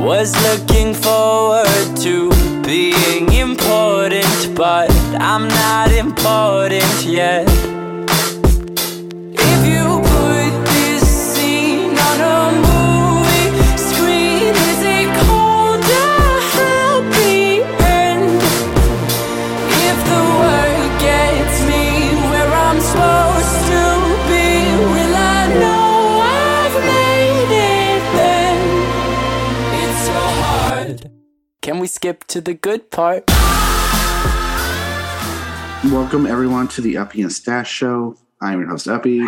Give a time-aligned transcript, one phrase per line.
[0.00, 2.30] Was looking forward to
[2.62, 4.90] being important, but
[5.20, 7.46] I'm not important yet.
[31.98, 33.24] Skip to the good part?
[35.92, 38.16] Welcome everyone to the Uppy and Stash Show.
[38.40, 39.26] I'm your host Uppy.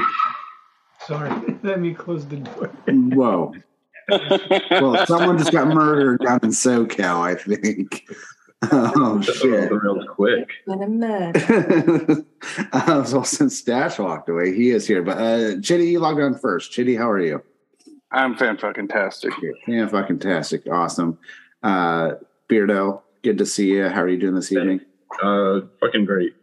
[1.01, 1.33] Sorry,
[1.65, 2.69] let me close the door.
[2.87, 3.55] Whoa.
[4.71, 8.09] Well, someone just got murdered down in SoCal, I think.
[8.73, 9.73] Oh shit.
[9.73, 10.49] real quick.
[10.67, 11.33] Let him know.
[12.73, 15.03] uh, so since Stash walked away, he is here.
[15.03, 16.71] But uh Chitty, you logged on first.
[16.71, 17.43] Chitty, how are you?
[18.13, 19.33] I'm fan fucking tastic.
[19.67, 20.69] Yeah, fucking tastic.
[20.71, 21.19] Awesome.
[21.65, 22.13] Uh
[22.51, 23.89] Beardo, good to see you.
[23.89, 24.81] How are you doing this evening?
[25.23, 26.35] Uh, fucking great.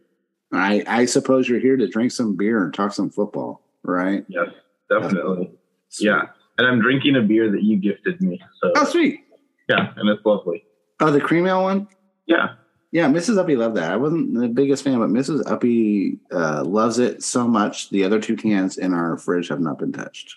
[0.54, 4.26] I I suppose you're here to drink some beer and talk some football, right?
[4.30, 4.48] Yes,
[4.90, 5.52] definitely.
[6.00, 6.22] Yeah,
[6.58, 8.40] and I'm drinking a beer that you gifted me.
[8.62, 9.20] So Oh sweet.
[9.68, 10.64] yeah, and it's lovely.
[11.02, 11.88] Oh, the cream ale one?
[12.26, 12.54] Yeah,
[12.92, 13.38] Yeah, Mrs.
[13.38, 13.92] Uppy loved that.
[13.92, 15.44] I wasn't the biggest fan, but Mrs.
[15.50, 17.90] Uppy uh, loves it so much.
[17.90, 20.36] The other two cans in our fridge have not been touched.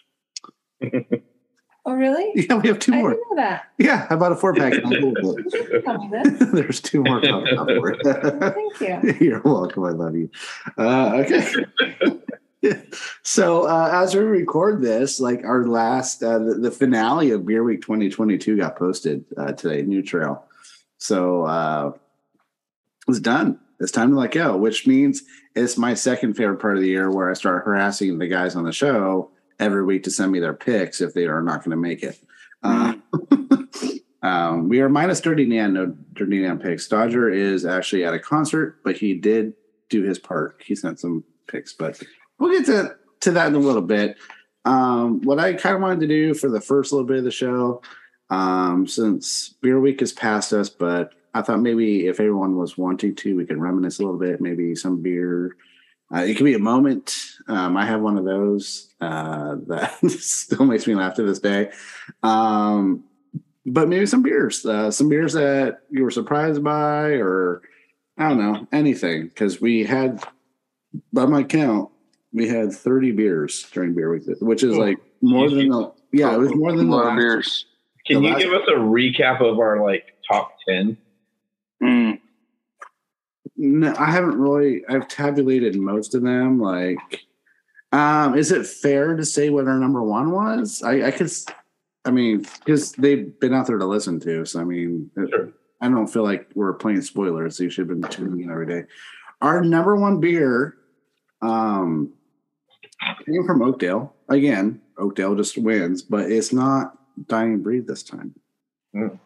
[1.91, 2.31] Oh, really?
[2.49, 3.11] Yeah, we have two I more.
[3.11, 3.65] didn't know that.
[3.77, 4.75] Yeah, I bought a four pack.
[4.75, 5.85] I moved it.
[5.85, 6.09] Tell.
[6.53, 8.55] There's two more coming up for it.
[8.55, 9.17] Thank you.
[9.27, 9.85] You're welcome.
[9.85, 10.31] I love you.
[10.79, 12.81] Uh, okay.
[13.25, 17.65] so uh, as we record this, like our last, uh, the, the finale of Beer
[17.65, 20.45] Week 2022 got posted uh, today, New Trail.
[20.99, 21.93] So uh,
[23.09, 23.59] it's done.
[23.81, 25.25] It's time to let go, which means
[25.57, 28.63] it's my second favorite part of the year where I start harassing the guys on
[28.63, 31.77] the show every week to send me their picks if they are not going to
[31.77, 32.19] make it.
[32.63, 32.95] Uh,
[34.23, 36.89] um, we are minus Dirty Dan, no Dirty Dan picks.
[36.89, 39.53] Dodger is actually at a concert, but he did
[39.89, 40.63] do his part.
[40.65, 42.03] He sent some picks, but
[42.39, 44.17] we'll get to, to that in a little bit.
[44.65, 47.31] Um, what I kind of wanted to do for the first little bit of the
[47.31, 47.83] show,
[48.31, 53.15] um, since Beer Week has passed us, but I thought maybe if everyone was wanting
[53.17, 55.57] to, we could reminisce a little bit, maybe some beer.
[56.15, 57.17] Uh, it could be a moment.
[57.47, 61.71] Um, I have one of those uh, that still makes me laugh to this day.
[62.23, 63.05] Um,
[63.67, 67.63] but maybe some beers, uh, some beers that you were surprised by, or
[68.19, 69.29] I don't know, anything.
[69.29, 70.25] Because we had,
[71.13, 71.91] by my count,
[72.33, 76.39] we had 30 beers during Beer Week, which is like more than the, yeah, it
[76.39, 77.67] was more a than the lot of last- beers.
[78.07, 80.97] can The you last- give us a recap of our like top ten?
[81.83, 82.21] Mm.
[83.63, 84.83] No, I haven't really.
[84.89, 86.59] I've tabulated most of them.
[86.59, 86.97] Like,
[87.93, 90.83] um, is it fair to say what our number one was?
[90.83, 91.31] I, I could.
[92.07, 94.47] I mean, because they've been out there to listen to.
[94.47, 95.53] So I mean, it- Sure.
[95.83, 97.57] I don't feel like we're playing spoilers.
[97.57, 98.85] So you should have been tuning in every day.
[99.43, 100.77] Our number one beer,
[101.43, 102.13] um,
[103.27, 104.15] came from Oakdale.
[104.29, 106.99] Again, Oakdale just wins, but it's not
[107.29, 108.35] Dying Breed this time.
[108.95, 109.19] Mm.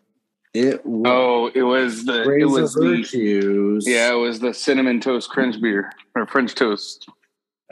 [0.55, 3.85] It was Oh, it was the it Grace was of the Virtues.
[3.89, 7.09] yeah, it was the cinnamon toast French beer or French toast.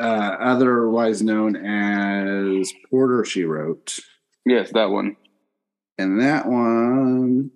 [0.00, 0.02] uh,
[0.40, 3.98] otherwise known as Porter, she wrote.
[4.44, 5.16] Yes, that one.
[5.98, 7.52] And that one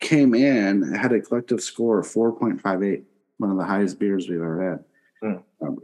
[0.00, 3.04] came in, had a collective score of 4.58,
[3.38, 4.70] one of the highest beers we've ever
[5.22, 5.30] had.
[5.60, 5.66] Hmm.
[5.66, 5.78] Um,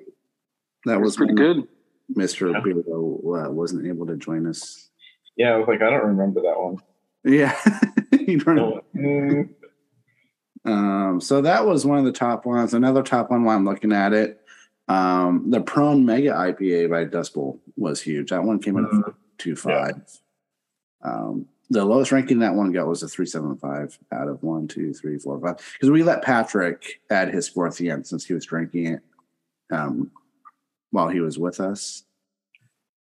[0.85, 1.67] that was was pretty good.
[2.15, 2.53] Mr.
[2.53, 2.61] Yeah.
[2.61, 4.91] Beardo uh, wasn't able to join us.
[5.37, 6.77] Yeah, I was like, I don't remember that one.
[7.25, 7.57] Yeah.
[8.27, 9.49] You don't- Mm,
[10.65, 12.73] Um, so that was one of the top ones.
[12.75, 14.41] Another top one while I'm looking at it.
[14.89, 18.31] Um, the Prone Mega IPA by Dust Bowl was huge.
[18.31, 19.09] That one came in Mhm.
[19.09, 20.21] at two five.
[21.03, 24.69] Um, the lowest ranking that one got was a three seven five out of one,
[24.69, 25.57] two, three, four, five.
[25.73, 29.01] Because we let Patrick add his score at the end since he was drinking it
[29.71, 30.11] um,
[30.91, 32.05] while he was with us.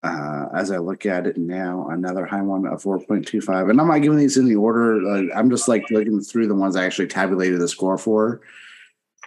[0.01, 3.69] Uh, as I look at it now, another high one of 4.25.
[3.69, 5.31] And I'm not giving these in the order.
[5.33, 8.39] I'm just like looking through the ones I actually tabulated the score for.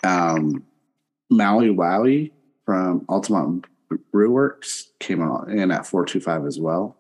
[0.02, 0.64] Um,
[1.28, 2.32] Maui Wowie
[2.64, 3.66] from Altamont
[4.12, 6.96] Brewworks came out in at 425 as well.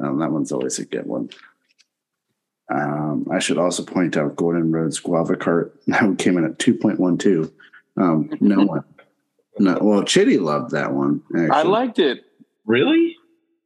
[0.00, 1.28] Um, that one's always a good one.
[2.70, 5.78] Um, I should also point out Gordon Rhodes Guava Cart.
[5.86, 7.52] That came in at 2.12.
[7.96, 8.84] Um, no one.
[9.58, 11.20] No, well, Chitty loved that one.
[11.50, 12.24] I liked it.
[12.68, 13.16] Really?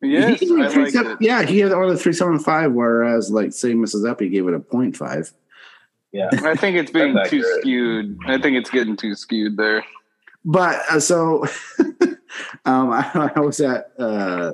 [0.01, 3.53] Yes, He gave it three liked seven- Yeah, he had on a 375, whereas, like,
[3.53, 4.09] say, Mrs.
[4.09, 5.33] Uppy gave it a 0.5.
[6.13, 6.29] Yeah.
[6.33, 7.61] I think it's being too accurate.
[7.61, 8.19] skewed.
[8.27, 9.85] I think it's getting too skewed there.
[10.45, 11.45] But uh, so
[12.65, 14.53] um, I, I was at uh,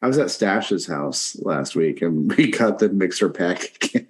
[0.00, 4.08] I was at Stash's house last week and we got the mixer pack again.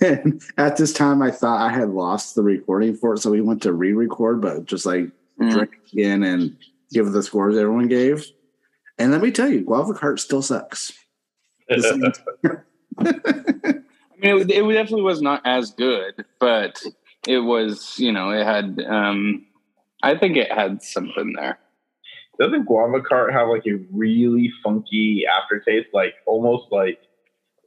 [0.00, 3.18] and at this time, I thought I had lost the recording for it.
[3.18, 5.50] So we went to re record, but just like Mm.
[5.52, 6.56] drink in and
[6.92, 8.24] give the scores everyone gave.
[8.98, 10.92] And let me tell you, Guava Cart still sucks.
[11.70, 11.82] I
[14.18, 16.82] mean, it, it definitely was not as good, but
[17.28, 18.80] it was, you know, it had.
[18.88, 19.46] um
[20.02, 21.58] I think it had something there.
[22.38, 27.00] Doesn't guava cart have like a really funky aftertaste, like almost like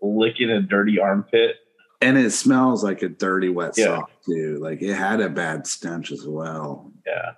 [0.01, 1.57] licking a dirty armpit?
[2.01, 3.85] and it smells like a dirty wet Yeah.
[3.97, 4.57] sock too.
[4.61, 6.93] Like it had a bad stench as well.
[7.05, 7.31] Yeah,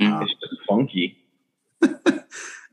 [0.00, 0.22] Mm.
[0.24, 1.18] it's just funky.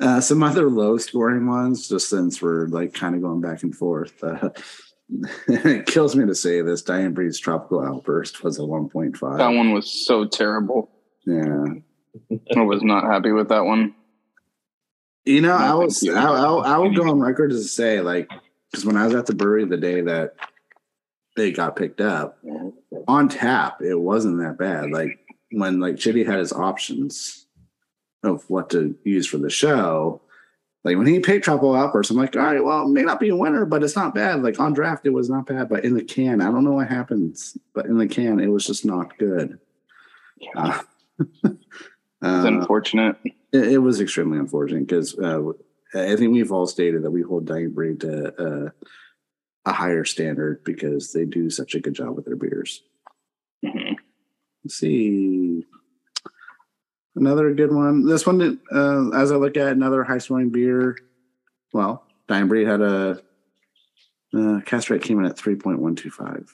[0.01, 3.75] Uh, some other low scoring ones, just since we're like kind of going back and
[3.75, 4.23] forth.
[4.23, 4.49] Uh,
[5.47, 6.81] it kills me to say this.
[6.81, 9.37] Dying Breed's Tropical Outburst was a 1.5.
[9.37, 10.89] That one was so terrible.
[11.27, 11.65] Yeah.
[12.55, 13.93] I was not happy with that one.
[15.23, 16.15] You know, No, I was, you.
[16.15, 18.27] I, I, I will go on record to say, like,
[18.71, 20.33] because when I was at the brewery the day that
[21.37, 22.39] they got picked up
[23.07, 24.89] on tap, it wasn't that bad.
[24.89, 25.19] Like,
[25.51, 27.40] when like Chitty had his options
[28.23, 30.21] of what to use for the show,
[30.83, 33.29] like when he picked Tropical Outburst, I'm like, all right, well, it may not be
[33.29, 34.41] a winner, but it's not bad.
[34.43, 36.87] Like on draft, it was not bad, but in the can, I don't know what
[36.87, 39.59] happens, but in the can, it was just not good.
[40.55, 40.81] Uh,
[42.23, 43.15] It's uh, unfortunate.
[43.25, 43.33] it,
[43.73, 45.41] it was extremely unfortunate because uh,
[45.95, 48.33] I think we've all stated that we hold Dying Breed to
[48.67, 48.69] uh,
[49.65, 52.83] a higher standard because they do such a good job with their beers.
[53.65, 53.95] Mhm.
[54.63, 55.65] Let's see.
[57.15, 58.05] Another good one.
[58.05, 60.97] This one, uh, as I look at another high scoring beer,
[61.73, 63.21] well, Dying Breed had a
[64.33, 66.47] uh, cast rate came in at 3.125.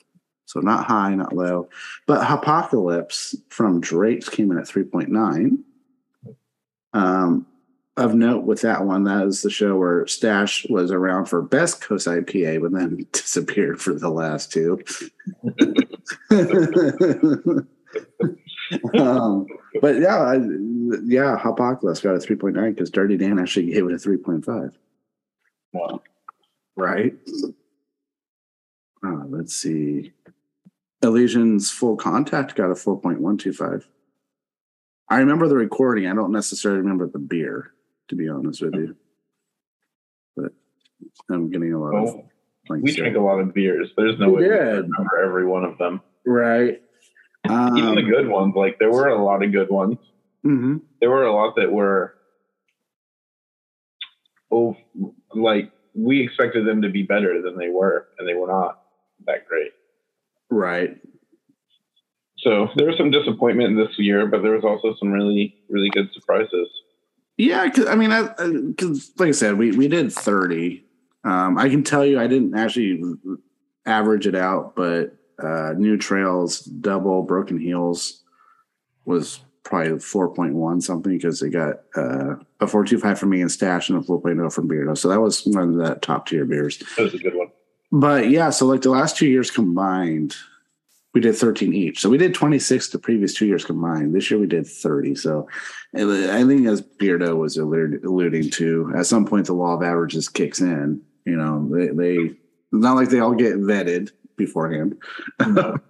[0.46, 1.70] So not high, not low.
[2.08, 5.58] But Hopocalypse from Drake's came in at 3.9.
[6.94, 7.46] Um,
[7.98, 11.82] of note with that one, that is the show where Stash was around for best
[11.82, 14.82] Coast IPA, but then disappeared for the last two.
[19.00, 19.48] um,
[19.82, 20.40] but yeah, I,
[21.06, 24.74] yeah, Hopocalypse got a 3.9 because Dirty Dan actually gave it a 3.5.
[25.74, 26.02] Wow.
[26.76, 27.16] Right.
[29.06, 30.14] Uh, let's see.
[31.04, 33.84] Elysian's full contact got a 4.125.
[35.10, 36.08] I remember the recording.
[36.08, 37.72] I don't necessarily remember the beer,
[38.10, 38.96] to be honest with you.
[40.36, 40.52] But
[41.30, 42.26] I'm getting a lot of Oh,
[42.70, 43.92] like we drink a lot of beers.
[43.96, 44.82] There's no We way to did.
[44.90, 46.02] remember every one of them.
[46.26, 46.82] right.
[47.50, 49.98] Um, Even the good ones, like there were a lot of good ones.
[50.46, 50.82] mhm.
[51.00, 52.16] There were a lot that were
[54.52, 54.76] oh
[55.34, 58.82] like we expected them to be better than they were, and they were not
[59.26, 59.72] that great.
[60.50, 60.98] Right.
[62.40, 66.10] So there was some disappointment this year, but there was also some really, really good
[66.14, 66.70] surprises.
[67.36, 68.28] Yeah, cause, I mean, I,
[68.78, 70.86] cause like I said, we we did thirty.
[71.24, 73.02] Um, I can tell you, I didn't actually
[73.86, 78.24] average it out, but uh, New Trails double Broken Heels
[79.06, 83.30] was probably four point one something because they got uh, a four two five from
[83.30, 85.96] me and Stash and a four oh from Beardo, so that was one of the
[85.96, 86.78] top tier beers.
[86.98, 87.48] That was a good one.
[87.92, 90.36] But yeah, so like the last two years combined,
[91.14, 92.00] we did 13 each.
[92.00, 94.14] So we did 26 the previous two years combined.
[94.14, 95.16] This year we did 30.
[95.16, 95.48] So
[95.96, 100.60] I think as Beardo was alluding to, at some point the law of averages kicks
[100.60, 101.02] in.
[101.26, 102.36] You know, they, they
[102.72, 104.98] not like they all get vetted beforehand.
[105.40, 105.82] um,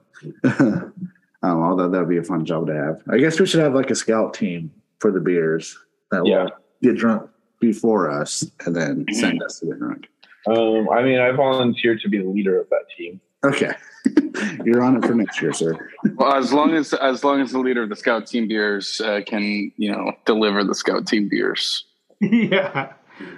[1.44, 3.02] although that'd be a fun job to have.
[3.10, 5.78] I guess we should have like a scout team for the beers
[6.12, 6.44] that Yeah.
[6.44, 6.52] will
[6.82, 10.08] get drunk before us and then send us to get drunk.
[10.48, 13.20] Um, I mean, I volunteered to be the leader of that team.
[13.44, 13.72] Okay.
[14.64, 15.76] You're on it for next year, sir.
[16.16, 19.22] Well, as long as as long as the leader of the scout team beers uh,
[19.26, 21.86] can you know deliver the scout team beers
[22.22, 22.94] yeah.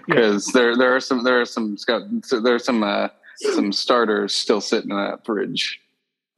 [0.06, 3.08] because there there are some there are some scout so there are some uh,
[3.40, 5.80] some starters still sitting in that fridge.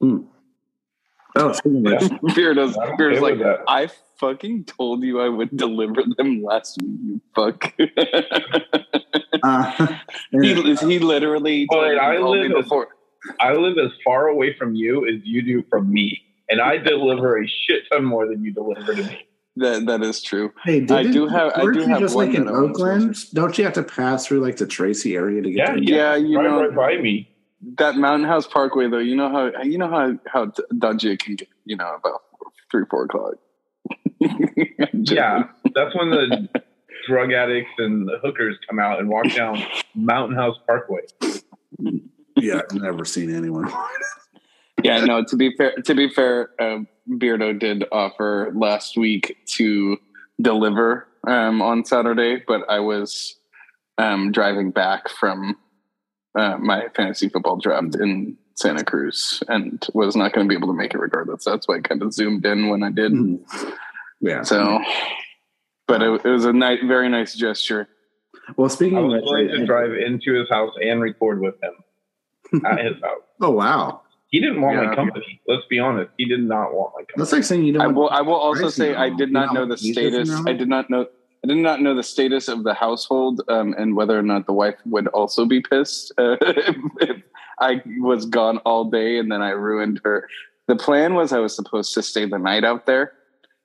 [0.02, 3.38] Oh, speaking of which, Beardo's I'm Beardo's like.
[3.68, 6.98] I fucking told you I would deliver them last week.
[7.02, 7.72] You fuck.
[9.42, 9.96] uh,
[10.30, 12.88] he, he literally But told, I told me live as- before.
[13.40, 17.40] I live as far away from you as you do from me, and I deliver
[17.40, 19.26] a shit ton more than you deliver to me.
[19.56, 20.52] That that is true.
[20.64, 22.60] hey, I do have- I weren't do you have just one like in that I
[22.60, 23.16] want to Oakland?
[23.34, 26.16] Don't you have to pass through like the Tracy area to get Yeah, to Yeah,
[26.16, 27.28] you right, know right by me.
[27.76, 28.98] that Mountain House Parkway though.
[28.98, 31.48] You know how you know how how d- dodgy it can get.
[31.66, 32.22] You know about
[32.70, 33.34] three four o'clock.
[34.94, 35.44] Yeah,
[35.74, 36.48] that's when the
[37.08, 39.62] drug addicts and the hookers come out and walk down
[39.94, 41.00] Mountain House Parkway.
[42.36, 43.70] Yeah, I've never seen anyone.
[44.82, 45.04] yeah.
[45.04, 49.98] No, to be fair, to be fair, um, Beardo did offer last week to
[50.40, 53.36] deliver um, on Saturday, but I was
[53.98, 55.56] um, driving back from
[56.38, 60.68] uh, my fantasy football draft in Santa Cruz and was not going to be able
[60.68, 61.44] to make it regardless.
[61.44, 63.12] That's why I kind of zoomed in when I did.
[63.12, 63.40] Mhm.
[64.20, 64.42] Yeah.
[64.42, 64.80] So,
[65.88, 67.88] but it, it was a nice, very nice gesture.
[68.56, 71.54] well, speaking I of was which, willing to drive into his house and record with
[71.62, 73.22] him at his house.
[73.40, 74.01] oh wow,
[74.32, 74.86] He didn't want Yeah.
[74.86, 75.40] my company.
[75.46, 76.10] Let's be honest.
[76.16, 77.14] He did not want my company.
[77.18, 77.82] that's like saying you don't.
[77.82, 78.08] I will.
[78.10, 80.46] I will also say I did not know know the much music is status.
[80.46, 81.06] I did not know.
[81.44, 84.52] I did not know the status of the household um, and whether or not the
[84.52, 87.22] wife would also be pissed uh, if, if
[87.60, 90.28] I was gone all day and then I ruined her.
[90.68, 93.12] The plan was I was supposed to stay the night out there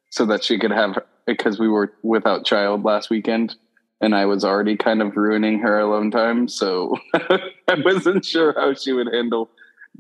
[0.10, 0.98] so that she could have
[1.28, 3.56] because we were without child last weekend
[4.02, 6.48] and I was already kind of ruining her alone time.
[6.48, 9.52] So I wasn't sure how she would handle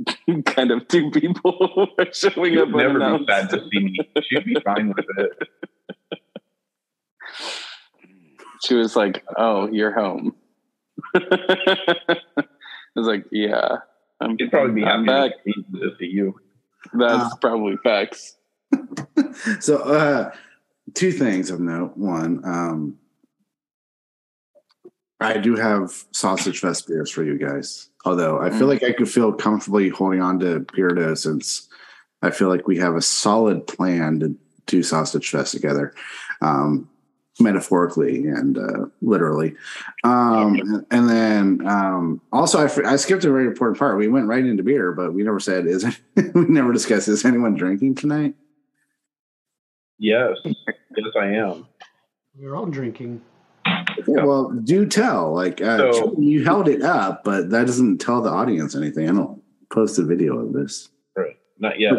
[0.46, 3.98] kind of two people were showing She up would never be sad to see me.
[4.30, 5.32] She'd be fine with it.
[8.66, 10.36] she was like, "Oh, you're home."
[11.16, 12.18] I
[12.96, 13.78] was like, "Yeah,
[14.20, 16.36] I'm, She'd probably be I'm back." to to see you.
[16.94, 18.36] That's Uh, probably facts.
[19.60, 20.32] so uh
[20.94, 22.98] two things of note one um
[25.20, 28.70] i do have sausage fest beers for you guys although i feel Mm.
[28.70, 31.68] like i could feel comfortably holding on to Beardo since
[32.22, 35.94] i feel like we have a solid plan to do sausage fest together
[36.42, 36.90] um
[37.40, 39.54] metaphorically and uh, literally
[40.04, 44.44] um and then um also I, I skipped a very important part we went right
[44.44, 48.34] into beer but we never said is we never discussed is anyone drinking tonight
[50.00, 50.38] Yes.
[50.46, 51.66] Yes, I am.
[52.38, 53.20] We're all drinking.
[54.08, 55.34] Yeah, well, do tell.
[55.34, 59.10] Like uh, So- you held it up, but that doesn't tell the audience anything.
[59.10, 60.90] I don't post a video of this.
[61.16, 61.38] Right.
[61.60, 61.94] Not yet.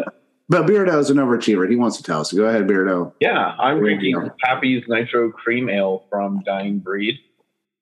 [0.51, 1.69] But Beardo is an overachiever.
[1.69, 2.25] He wants to tell.
[2.25, 3.13] So go ahead, Beardo.
[3.19, 4.31] Yeah, I'm drinking.
[4.43, 7.19] Pappy's Nitro Cream Ale from Dying Breed.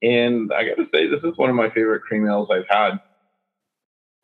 [0.01, 2.99] And I got to say, this is one of my favorite cream ales I've had.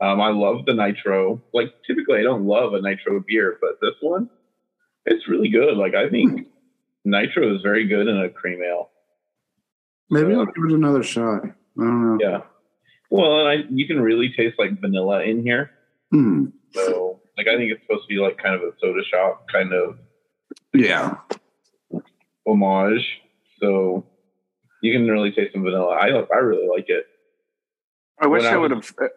[0.02, 1.42] Um, I love the Nitro.
[1.54, 4.30] Like, typically, I don't love a Nitro beer, but this one,
[5.06, 5.78] it's really good.
[5.78, 6.48] Like, I think
[7.06, 8.90] Nitro is very good in a cream ale.
[10.10, 11.44] Maybe I'll give it another shot.
[11.46, 12.18] I don't know.
[12.22, 12.42] Yeah.
[13.10, 15.72] Well, and I, you can really taste like vanilla in here.
[16.12, 16.46] Hmm.
[16.74, 19.74] So, like, I think it's supposed to be like kind of a soda shop kind
[19.74, 19.98] of
[20.74, 21.16] Yeah.
[22.48, 23.06] homage.
[23.60, 24.06] So,
[24.82, 25.90] you can really taste some vanilla.
[25.96, 27.06] I I really like it.
[28.20, 28.94] I wish when I I would have.
[29.02, 29.08] Uh,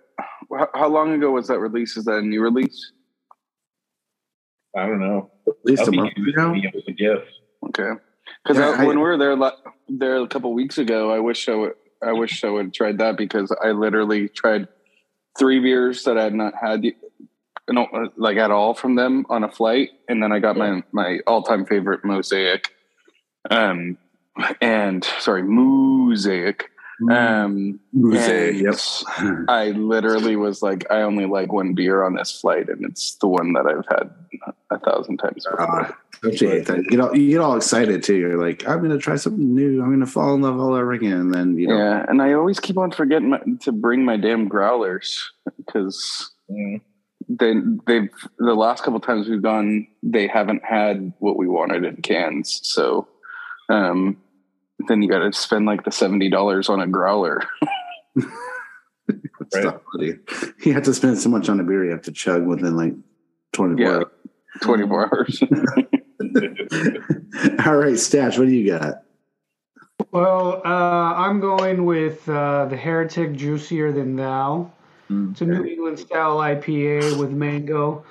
[0.58, 1.96] how, how long ago was that release?
[1.96, 2.92] Is that a new release?
[4.76, 5.30] I don't know.
[5.48, 6.52] At least I'll a month ago.
[6.54, 7.26] to It was a gift.
[7.68, 8.00] Okay,
[8.42, 9.36] because Yeah, when we were there
[9.88, 11.72] there a couple weeks ago, I wish I would.
[12.02, 14.68] I wish I would have tried that because I literally tried
[15.38, 16.84] three beers that I had not had,
[17.74, 21.20] know, like at all from them on a flight, and then I got my my
[21.26, 22.70] all time favorite mosaic,
[23.50, 23.98] um,
[24.60, 26.70] and sorry, mosaic,
[27.10, 29.44] um, Mosaic, and Yep.
[29.48, 33.28] I literally was like, I only like one beer on this flight, and it's the
[33.28, 34.10] one that I've had
[34.70, 35.60] a thousand times before.
[35.60, 36.78] Uh, don't you hate that?
[36.78, 38.16] You get all you get all excited too.
[38.16, 39.82] You're like, I'm gonna try something new.
[39.82, 41.12] I'm gonna fall in love all over again.
[41.12, 44.16] And then you know, Yeah, and I always keep on forgetting my, to bring my
[44.16, 46.80] damn growlers because Mm.
[47.28, 47.54] they
[47.88, 52.60] they've the last couple times we've gone they haven't had what we wanted in cans.
[52.62, 53.08] So
[53.68, 54.16] um,
[54.88, 57.42] then you got to spend like the seventy dollars on a growler.
[58.16, 60.14] it's tough, buddy.
[60.64, 61.84] You have to spend so much on a beer.
[61.84, 62.94] You have to chug within like
[63.52, 63.96] 24 Yeah.
[63.96, 64.04] hours.
[64.62, 65.42] Twenty four hours.
[67.66, 68.38] all right, Stash.
[68.38, 69.02] What do you got?
[70.12, 74.70] Well, uh, I'm going with uh, the Heretic Juicier Than Thou.
[75.08, 78.04] It's a New England style IPA with mango.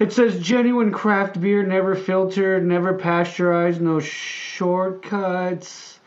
[0.00, 5.98] It says genuine craft beer, never filtered, never pasteurized, no shortcuts.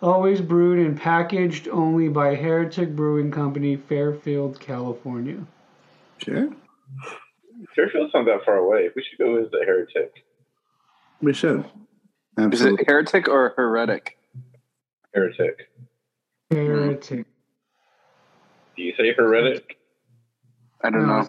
[0.00, 5.44] Always brewed and packaged only by Heretic Brewing Company, Fairfield, California.
[6.18, 6.48] Sure.
[7.74, 8.88] Fairfield's not that far away.
[8.94, 10.24] We should go visit Heretic.
[11.20, 11.64] We should.
[12.38, 12.74] Absolutely.
[12.74, 14.16] Is it heretic or heretic?
[15.12, 15.68] Heretic.
[16.50, 17.26] Heretic.
[18.76, 19.76] Do you say heretic?
[20.82, 21.22] I don't No.
[21.22, 21.28] know.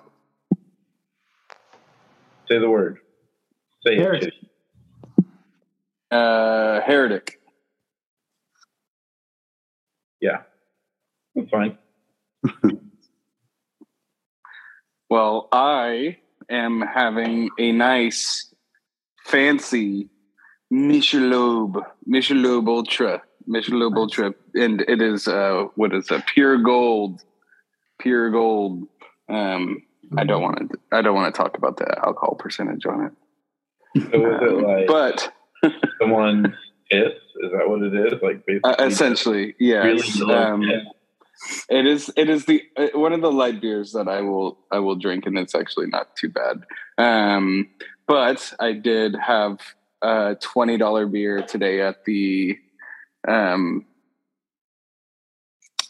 [2.51, 2.97] Say the word.
[3.87, 4.33] Say Heretic.
[4.41, 5.25] it.
[6.13, 7.39] Uh, heretic.
[10.19, 10.39] Yeah.
[11.33, 11.77] That's fine.
[15.09, 16.17] Well, I
[16.49, 18.53] am having a nice,
[19.25, 20.07] fancy
[20.71, 26.27] Michelob, Michelob Ultra, Michelob Ultra, and it is uh, what is that?
[26.27, 27.21] Pure gold,
[27.99, 28.87] pure gold.
[29.27, 29.83] Um,
[30.17, 30.79] I don't want to.
[30.91, 33.13] I don't want to talk about the alcohol percentage on it.
[34.11, 35.33] So was it like But
[36.01, 36.55] someone
[36.89, 37.13] piss.
[37.43, 38.21] Is that what it is?
[38.21, 40.19] Like basically, Uh, essentially, yes.
[40.19, 40.63] really Um,
[41.69, 42.11] it is.
[42.15, 45.25] It is the uh, one of the light beers that I will I will drink,
[45.25, 46.63] and it's actually not too bad.
[46.97, 47.69] Um,
[48.07, 49.59] but I did have
[50.01, 52.57] a twenty dollar beer today at the
[53.27, 53.85] um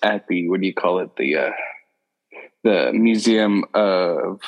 [0.03, 1.51] at the what do you call it the uh,
[2.63, 4.41] the Museum of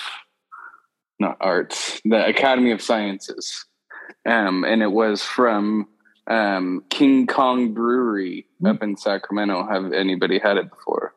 [1.20, 3.66] not arts the Academy of Sciences,
[4.28, 5.88] um, and it was from
[6.28, 9.68] um, King Kong Brewery up in Sacramento.
[9.68, 11.14] Have anybody had it before?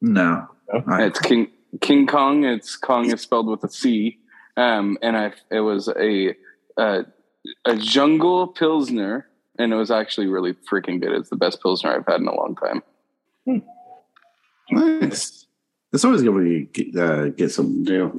[0.00, 0.46] No.
[0.88, 1.48] I- It's King
[1.80, 2.44] King Kong.
[2.44, 4.18] It's Kong is spelled with a C.
[4.56, 6.34] Um, and I it was a
[6.76, 7.02] uh,
[7.64, 9.26] a jungle pilsner,
[9.58, 11.12] and it was actually really freaking good.
[11.12, 12.82] It's the best pilsner I've had in a long time.
[14.70, 15.41] Nice.
[15.92, 18.18] It's always good when you get, uh, get something new.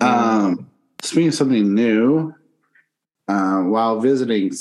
[0.00, 0.70] Um,
[1.02, 2.34] speaking of something new,
[3.28, 4.52] uh, while visiting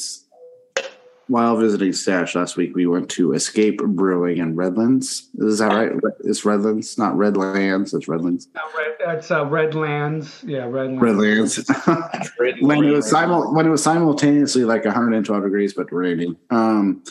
[1.31, 5.29] while visiting Stash last week, we went to Escape Brewing in Redlands.
[5.35, 5.91] Is that right?
[6.25, 7.93] It's Redlands, not Redlands.
[7.93, 8.49] It's Redlands.
[8.53, 10.43] Uh, red, that's uh, Redlands.
[10.45, 11.01] Yeah, Redlands.
[11.01, 12.61] Redlands.
[12.61, 16.35] when it was simul- when it was simultaneously like 112 degrees but raining.
[16.49, 17.01] Um,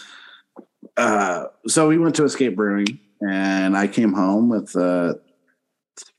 [0.99, 5.14] uh, so we went to Escape Brewing, and I came home with uh,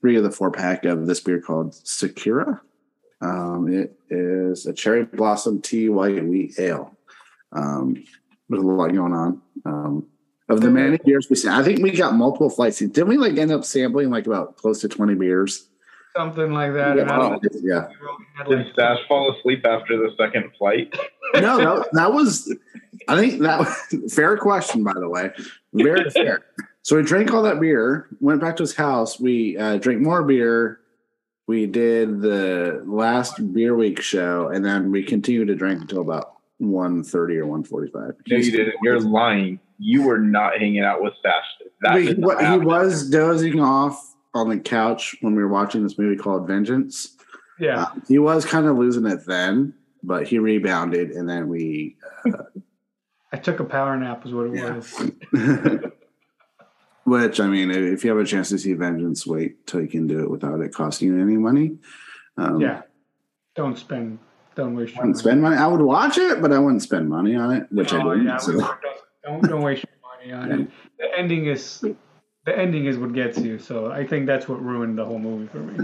[0.00, 2.60] three of the four pack of this beer called Sakura.
[3.20, 6.96] Um, it is a cherry blossom tea white wheat ale.
[7.52, 8.02] Um,
[8.48, 9.42] there's a lot going on.
[9.64, 10.06] Um,
[10.48, 12.78] of the many beers we I think we got multiple flights.
[12.78, 15.68] Didn't we like end up sampling like about close to 20 beers?
[16.16, 16.96] Something like that.
[16.96, 17.04] Yeah.
[17.04, 17.88] don't yeah.
[17.88, 20.94] we really had, Did like, Stash fall asleep after the second flight?
[21.36, 22.54] no, that, that was.
[23.08, 25.30] I think that was fair question, by the way.
[25.72, 26.44] Very fair.
[26.82, 29.20] So we drank all that beer, went back to his house.
[29.20, 30.80] We uh, drank more beer.
[31.46, 36.34] We did the last beer week show, and then we continued to drink until about
[36.60, 37.28] 1.30 or
[37.88, 38.14] 1.45.
[38.28, 38.74] No, you didn't.
[38.82, 39.58] You're lying.
[39.78, 41.44] You were not hanging out with Stash.
[41.82, 45.82] That Wait, did he, he was dozing off on the couch when we were watching
[45.82, 47.16] this movie called Vengeance.
[47.58, 47.82] yeah.
[47.82, 51.96] Uh, he was kind of losing it then, but he rebounded, and then we
[53.32, 54.74] I took a power nap, is what it Yeah.
[54.76, 55.10] was.
[57.04, 60.06] Which I mean, if you have a chance to see Vengeance, wait till you can
[60.06, 61.76] do it without it costing you any money.
[62.36, 62.82] Um, Yeah.
[63.54, 64.18] Don't spend.
[64.54, 65.18] Don't waste I your money.
[65.18, 65.56] spend money.
[65.56, 68.26] I would watch it, but I wouldn't spend money on it, which I Oh, didn't.
[68.26, 68.52] yeah, so.
[68.58, 68.76] don't,
[69.24, 70.68] don't don't waste your money on it.
[70.98, 73.58] The ending is the ending is what gets you.
[73.58, 75.76] So I think that's what ruined the whole movie for me.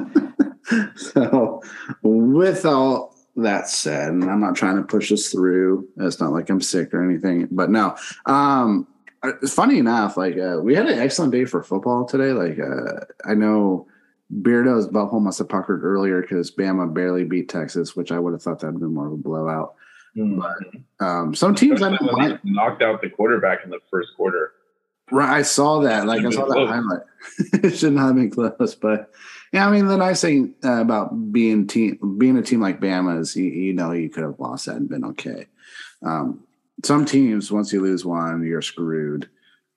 [0.97, 1.61] so,
[2.03, 5.89] with all that said, and I'm not trying to push this through.
[5.99, 7.97] It's not like I'm sick or anything, but no.
[8.27, 8.87] Um,
[9.47, 12.33] funny enough, like uh, we had an excellent day for football today.
[12.33, 13.87] Like uh, I know
[14.31, 18.43] Beardo's butthole must have puckered earlier because Bama barely beat Texas, which I would have
[18.43, 19.75] thought that'd been more of a blowout.
[20.15, 24.09] But um, some teams, I, Especially when I, knocked out the quarterback in the first
[24.17, 24.53] quarter.
[25.13, 26.07] right, I saw that.
[26.07, 26.69] Like I saw that Close.
[26.69, 27.03] highlight.
[27.65, 29.11] it should not have been close, but
[29.53, 33.21] yeah, I mean the nice thing uh, about being team being a team like Bama
[33.21, 35.47] is you, you know you could have lost that and been okay.
[36.03, 36.45] Um,
[36.85, 39.29] some teams, once you lose one, you're screwed.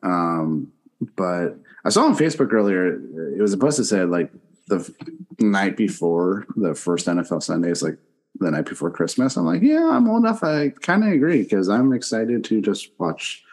[0.04, 0.72] Um,
[1.16, 2.96] but I saw on Facebook earlier,
[3.36, 4.32] it was post that said like
[4.68, 4.94] the
[5.40, 7.98] night before the first NFL Sunday is like
[8.40, 9.36] the night before Christmas.
[9.36, 10.44] I'm like, yeah, I'm old enough.
[10.44, 13.44] I kind of agree because I'm excited to just watch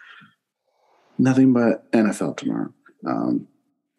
[1.18, 2.72] nothing but NFL tomorrow.
[3.06, 3.48] Um,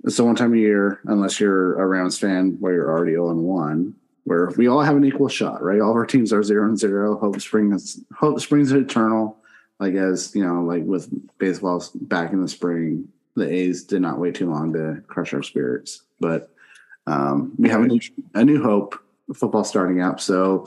[0.04, 3.32] it's the one time of year, unless you're a Rams fan where you're already 0
[3.32, 5.82] and 1, where we all have an equal shot, right?
[5.82, 7.20] All of our teams are 0 and 0.
[7.20, 9.38] Hope springs, hope springs eternal.
[9.80, 14.20] Like, as you know, like with baseball back in the spring, the A's did not
[14.20, 16.04] wait too long to crush our spirits.
[16.20, 16.52] But
[17.08, 18.00] um, we have a new,
[18.34, 19.00] a new hope,
[19.34, 20.20] football starting up.
[20.20, 20.66] So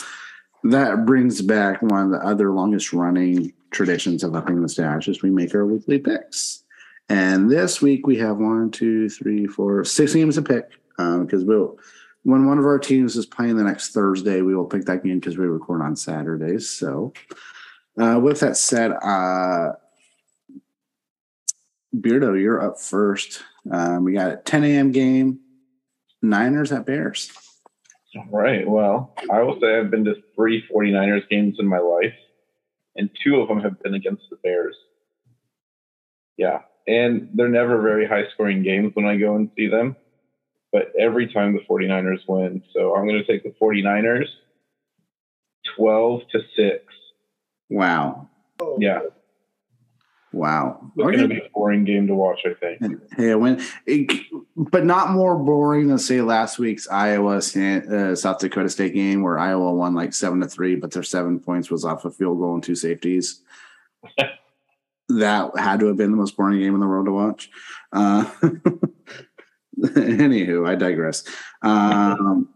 [0.65, 5.23] that brings back one of the other longest running traditions of Uppy and Stash is
[5.23, 6.63] we make our weekly picks.
[7.09, 11.79] And this week we have one, two, three, four, six games to pick because we'll
[12.25, 15.19] when one of our teams is playing the next Thursday, we will pick that game
[15.19, 16.71] because we record on Saturdays.
[16.71, 17.13] So,
[17.99, 19.73] uh, with that said, uh,
[21.95, 23.43] Beardo, you're up first.
[23.71, 24.93] Um, we got a 10 a.m.
[24.93, 25.41] game,
[26.23, 27.31] Niners at Bears.
[28.17, 28.69] All right.
[28.69, 32.15] Well, I will say I've been to three 49ers games in my life,
[32.97, 34.77] and two of them have been against the Bears.
[36.37, 36.61] Yeah.
[36.87, 39.97] And they're never very high scoring games when I go and see them,
[40.73, 42.63] but every time the 49ers win.
[42.75, 44.27] So I'm going to take the 49ers
[45.77, 46.95] 12 to 6.
[47.69, 48.29] Wow.
[48.79, 49.01] Yeah.
[50.33, 50.93] Wow.
[50.97, 53.01] It's going to be a boring game to watch, I think.
[53.19, 54.11] Yeah, went, it,
[54.57, 59.39] but not more boring than say last week's Iowa uh, South Dakota State game where
[59.39, 62.55] Iowa won like seven to three, but their seven points was off a field goal
[62.55, 63.43] and two safeties.
[65.09, 67.51] that had to have been the most boring game in the world to watch.
[67.93, 68.25] Uh,
[69.81, 71.25] anywho, I digress.
[71.61, 72.49] Um,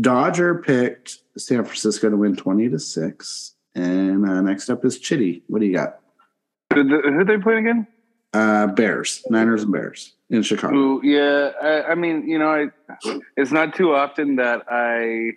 [0.00, 3.53] Dodger picked San Francisco to win 20 to 6.
[3.74, 5.42] And uh, next up is Chitty.
[5.48, 6.00] What do you got?
[6.72, 7.86] Who who they playing again?
[8.32, 10.74] Uh, Bears, Niners and Bears in Chicago.
[10.74, 12.66] Ooh, yeah, I, I mean, you know, I,
[13.36, 15.34] it's not too often that I,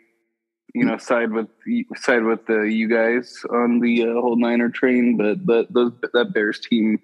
[0.74, 1.48] you know, side with
[1.96, 6.34] side with the you guys on the uh, whole Niner train, but but those that
[6.34, 7.00] Bears team,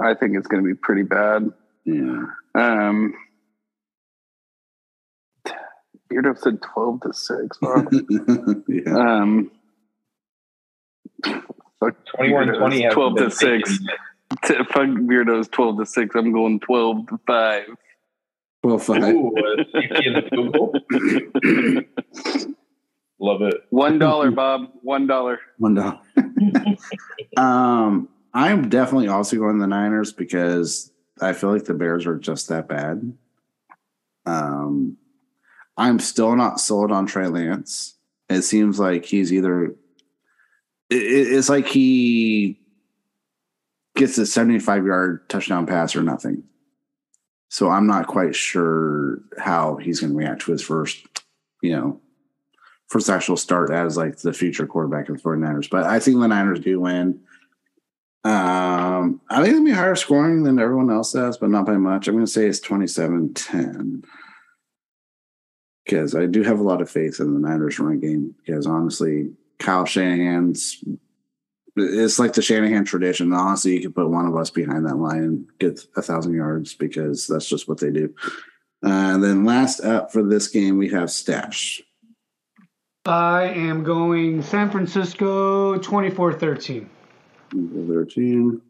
[0.00, 1.50] I think it's going to be pretty bad.
[1.84, 2.26] Yeah.
[2.54, 3.14] Um,
[6.12, 7.58] Beardo said twelve to six.
[8.68, 8.94] Yeah.
[8.96, 9.50] um,
[11.80, 13.38] fuck 21 Beardo's 20 12 to 6.
[13.40, 13.86] taken.
[14.44, 16.14] T- fuck Beardo's 12 to 6.
[16.14, 17.62] I'm going 12 to 5.
[18.64, 19.02] Well, five.
[19.02, 20.72] Ooh, a safety in the field goal.
[23.20, 23.56] Love it.
[23.68, 24.70] One dollar, Bob.
[24.80, 25.38] One dollar.
[25.58, 25.98] One dollar.
[27.36, 32.48] um, I'm definitely also going the Niners because I feel like the Bears are just
[32.48, 33.12] that bad.
[34.24, 34.96] Um,
[35.76, 37.96] I'm still not sold on Trey Lance.
[38.30, 39.76] It seems like he's either it,
[40.90, 40.96] it-
[41.32, 42.60] it's like he
[43.96, 46.42] gets a 75 yard touchdown pass or nothing.
[47.48, 51.06] So I'm not quite sure how he's going to react to his first,
[51.62, 52.00] you know,
[52.88, 55.70] first actual start as like the future quarterback of the 49ers.
[55.70, 57.20] But I think the Niners do win.
[58.24, 62.08] Um, I think it'll be higher scoring than everyone else has, but not by much.
[62.08, 64.02] I'm going to say it's 27 10.
[65.84, 68.34] Because I do have a lot of faith in the Niners run game.
[68.44, 69.30] Because honestly,
[69.64, 70.84] Kyle Shanahan's
[71.76, 73.32] it's like the Shanahan tradition.
[73.32, 76.74] Honestly, you could put one of us behind that line and get a thousand yards
[76.74, 78.14] because that's just what they do.
[78.84, 81.82] Uh, and then last up for this game, we have Stash.
[83.06, 86.90] I am going San Francisco 24 13.
[87.52, 88.60] 13.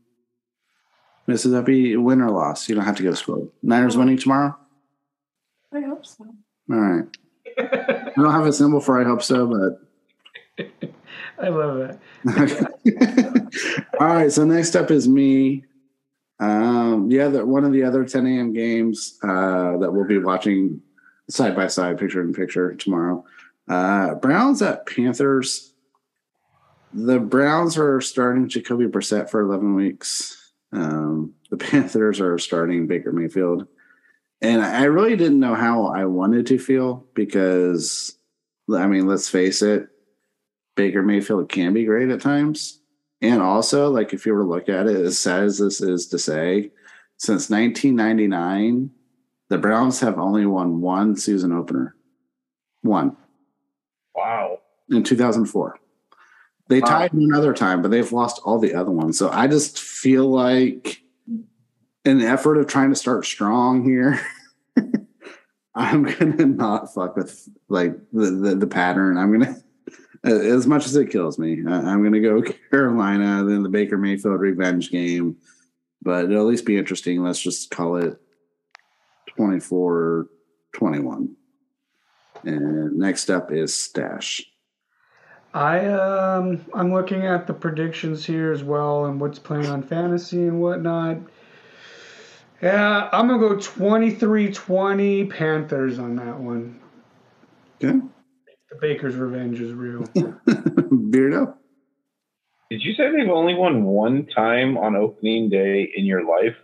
[1.26, 2.68] Mississippi, win or loss.
[2.68, 3.48] You don't have to get a score.
[3.62, 4.56] Niners winning tomorrow?
[5.72, 6.24] I hope so.
[6.70, 7.04] All right.
[7.58, 9.80] I don't have a symbol for I hope so, but
[10.58, 13.88] I love that.
[14.00, 14.32] All right.
[14.32, 15.64] So next up is me.
[16.40, 18.52] Um, the other one of the other 10 a.m.
[18.52, 20.80] games uh, that we'll be watching
[21.28, 23.24] side by side, picture in picture tomorrow.
[23.68, 25.72] Uh, Browns at Panthers.
[26.92, 30.52] The Browns are starting Jacoby Brissett for 11 weeks.
[30.72, 33.66] Um, the Panthers are starting Baker Mayfield.
[34.42, 38.18] And I really didn't know how I wanted to feel because,
[38.72, 39.88] I mean, let's face it,
[40.76, 42.80] Baker Mayfield can be great at times.
[43.20, 46.06] And also, like if you were to look at it, as sad as this is
[46.08, 46.70] to say,
[47.16, 48.90] since 1999,
[49.48, 51.94] the Browns have only won one season opener.
[52.82, 53.16] One
[54.14, 54.60] Wow.
[54.90, 55.78] in 2004.
[56.68, 56.86] They Wow.
[56.86, 59.18] tied another time, but they've lost all the other ones.
[59.18, 61.02] So I just feel like
[62.04, 64.20] in the effort of trying to start strong here,
[65.74, 69.16] I'm gonna not fuck with like the the, the pattern.
[69.16, 69.56] I'm gonna
[70.24, 74.40] as much as it kills me, I- I'm gonna go Carolina, then the Baker Mayfield
[74.40, 75.36] revenge game.
[76.02, 77.22] But it'll at least be interesting.
[77.22, 78.20] Let's just call it
[79.36, 80.26] 24
[80.72, 81.34] 21.
[82.44, 84.42] And next up is Stash.
[85.54, 90.42] I um I'm looking at the predictions here as well and what's playing on fantasy
[90.42, 91.18] and whatnot.
[92.60, 96.80] Yeah, I'm gonna go 23-20 Panthers on that one.
[97.82, 98.00] Okay.
[98.74, 100.02] The Baker's revenge is real.
[100.14, 101.54] Beardo.
[102.70, 106.56] Did you say they've only won one time on opening day in your life?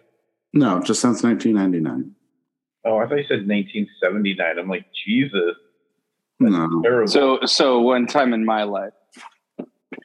[0.52, 2.16] No, just since 1999.
[2.84, 4.58] Oh, I thought you said 1979.
[4.58, 5.54] I'm like, Jesus.
[6.40, 6.82] No.
[6.82, 7.06] Terrible.
[7.06, 8.92] So, so one time in my life.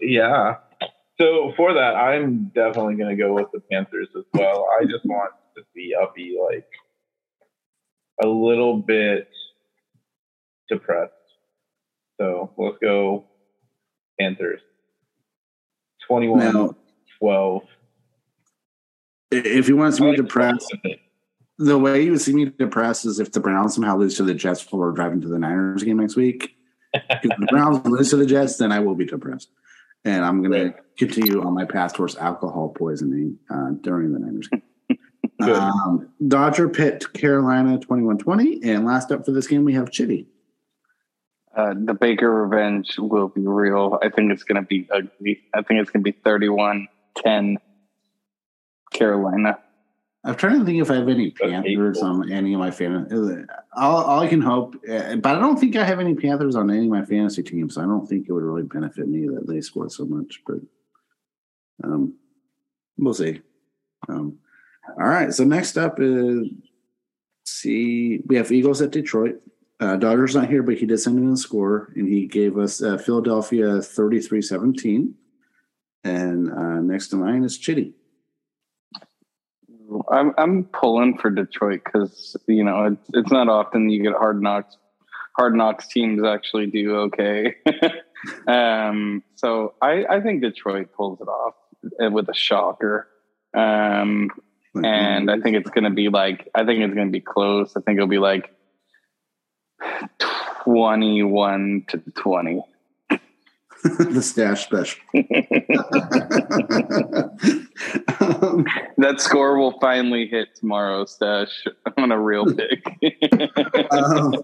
[0.00, 0.58] yeah.
[1.20, 4.68] So for that, I'm definitely going to go with the Panthers as well.
[4.80, 6.66] I just want to see Uppy like
[8.22, 9.28] a little bit
[10.68, 11.12] depressed.
[12.20, 13.24] So let's go
[14.20, 14.60] Panthers.
[16.06, 16.76] 21 Now,
[17.18, 17.62] 12.
[19.32, 21.00] if you want to see I me like depressed, Browns with it.
[21.58, 24.34] the way you would see me depressed is if the Browns somehow lose to the
[24.34, 26.56] Jets before driving to the Niners game next week.
[26.94, 29.48] If the Browns lose to the Jets, then I will be depressed.
[30.04, 34.46] And I'm going to continue on my path towards alcohol poisoning uh, during the Niners
[34.46, 34.62] game.
[35.52, 38.60] Um, Dodger picked Carolina 21 20.
[38.64, 40.26] And last up for this game, we have Chitty.
[41.56, 43.98] Uh, the Baker revenge will be real.
[44.02, 45.42] I think it's going to be ugly.
[45.54, 46.88] I think it's going to be 31
[47.22, 47.58] 10
[48.92, 49.58] Carolina.
[50.24, 53.46] I'm trying to think if I have any Panthers on any of my fan.
[53.76, 56.70] All, all I can hope, uh, but I don't think I have any Panthers on
[56.70, 57.74] any of my fantasy teams.
[57.74, 60.40] So I don't think it would really benefit me that they scored so much.
[60.46, 60.60] But
[61.84, 62.14] um,
[62.96, 63.42] we'll see.
[64.08, 64.38] Um,
[64.88, 65.32] all right.
[65.32, 66.48] So next up is
[67.44, 69.40] see we have Eagles at Detroit.
[69.80, 72.80] Uh, Dodgers not here, but he did send in a score, and he gave us
[72.80, 75.12] uh, Philadelphia 33-17.
[76.04, 77.92] And uh, next to mine is Chitty.
[80.10, 84.40] I'm I'm pulling for Detroit because you know it's it's not often you get hard
[84.40, 84.76] knocks.
[85.36, 87.56] Hard knocks teams actually do okay.
[88.46, 91.54] um, so I I think Detroit pulls it off
[92.02, 93.08] uh, with a shocker.
[93.54, 94.30] Um,
[94.82, 97.76] and I think it's going to be like I think it's going to be close.
[97.76, 98.50] I think it'll be like
[100.64, 102.62] twenty-one to twenty.
[103.84, 104.98] the stash special.
[108.20, 108.64] um,
[108.96, 111.64] That score will finally hit tomorrow, Stash,
[111.98, 112.82] on a real pick.
[113.90, 114.34] um,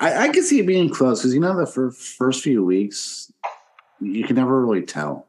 [0.00, 3.32] I, I can see it being close because you know the fir- first few weeks
[4.00, 5.26] you can never really tell.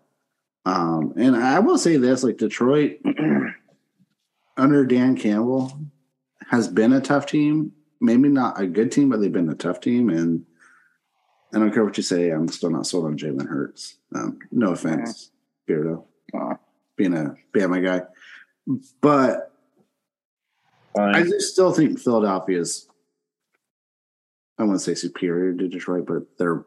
[0.65, 2.99] Um, and I will say this: like Detroit
[4.57, 5.79] under Dan Campbell
[6.49, 7.71] has been a tough team.
[8.01, 10.09] Maybe not a good team, but they've been a tough team.
[10.09, 10.45] And
[11.53, 13.97] I don't care what you say, I'm still not sold on Jalen Hurts.
[14.13, 15.31] Um, no offense,
[15.67, 16.55] Beardo, Aw.
[16.95, 18.05] being a Bama guy,
[19.01, 19.53] but
[20.95, 21.15] Fine.
[21.15, 22.87] I just still think Philadelphia is.
[24.57, 26.65] I wouldn't say superior to Detroit, but they're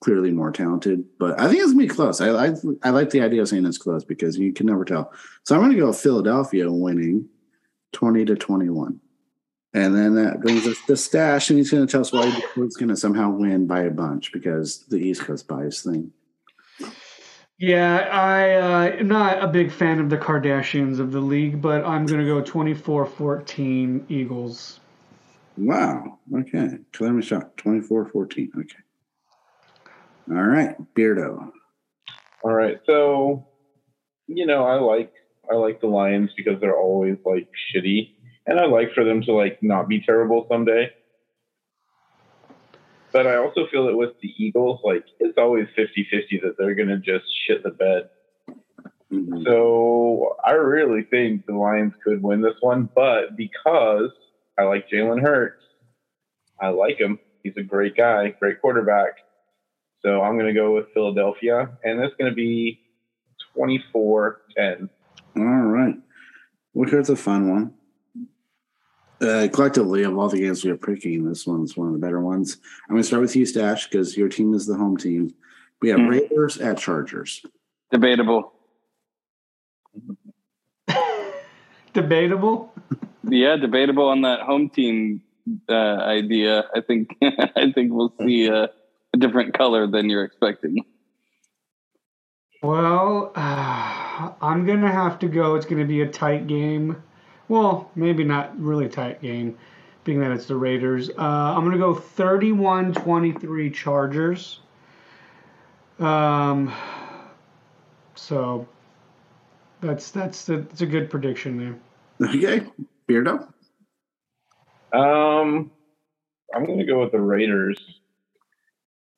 [0.00, 1.04] clearly more talented.
[1.18, 2.20] But I think it's gonna be close.
[2.20, 5.12] I I, I like the idea of saying it's close because you can never tell.
[5.44, 7.28] So I'm going to go Philadelphia winning
[7.92, 9.00] twenty to twenty one,
[9.74, 12.76] and then that brings us to stash, and he's going to tell us why he's
[12.76, 16.12] going to somehow win by a bunch because the East Coast bias thing.
[17.60, 21.84] Yeah, I uh, am not a big fan of the Kardashians of the league, but
[21.84, 24.78] I'm going to go 24-14 Eagles.
[25.56, 26.20] Wow.
[26.32, 26.78] Okay.
[26.92, 28.48] Calamity shot 24-14.
[28.60, 28.76] Okay.
[30.30, 31.50] All right, Beardo.
[32.42, 32.78] All right.
[32.86, 33.44] So,
[34.26, 35.10] you know, I like
[35.50, 38.10] I like the Lions because they're always like shitty,
[38.46, 40.90] and I like for them to like not be terrible someday.
[43.12, 46.98] But I also feel that with the Eagles, like it's always 50-50 that they're gonna
[46.98, 48.08] just shit the bed.
[49.10, 49.44] Mhm.
[49.44, 54.12] So I really think the Lions could win this one, but because
[54.58, 55.62] I like Jalen Hurts,
[56.60, 57.18] I like him.
[57.42, 59.14] He's a great guy, great quarterback.
[60.00, 62.80] So I'm going to go with Philadelphia, and that's going to be
[63.54, 64.88] 24 10.
[65.36, 65.94] All right.
[66.74, 67.74] Well, here's a fun one.
[69.20, 72.20] Uh, collectively, of all the games we are picking, this one's one of the better
[72.20, 72.58] ones.
[72.88, 75.34] I'm going to start with you, Stash, because your team is the home team.
[75.82, 76.06] We have Hmm.
[76.08, 77.44] Raiders at Chargers.
[77.90, 78.52] Debatable.
[81.92, 82.72] Debatable.
[83.24, 85.22] Yeah, debatable on that home team
[85.68, 86.64] uh, idea.
[86.74, 88.70] I think I think we'll see a,
[89.14, 90.84] a different color than you're expecting.
[92.62, 95.54] Well, uh, I'm going to have to go.
[95.54, 97.02] It's going to be a tight game.
[97.48, 99.56] Well, maybe not really tight game,
[100.04, 101.08] being that it's the Raiders.
[101.10, 104.60] Uh, I'm going to go 31 23 Chargers.
[105.98, 106.72] Um,
[108.14, 108.68] so
[109.80, 111.78] that's that's that's a good prediction
[112.20, 112.28] there.
[112.28, 112.66] Okay.
[113.08, 113.48] Beardo.
[114.92, 115.70] Um,
[116.54, 117.97] I'm going to go with the Raiders,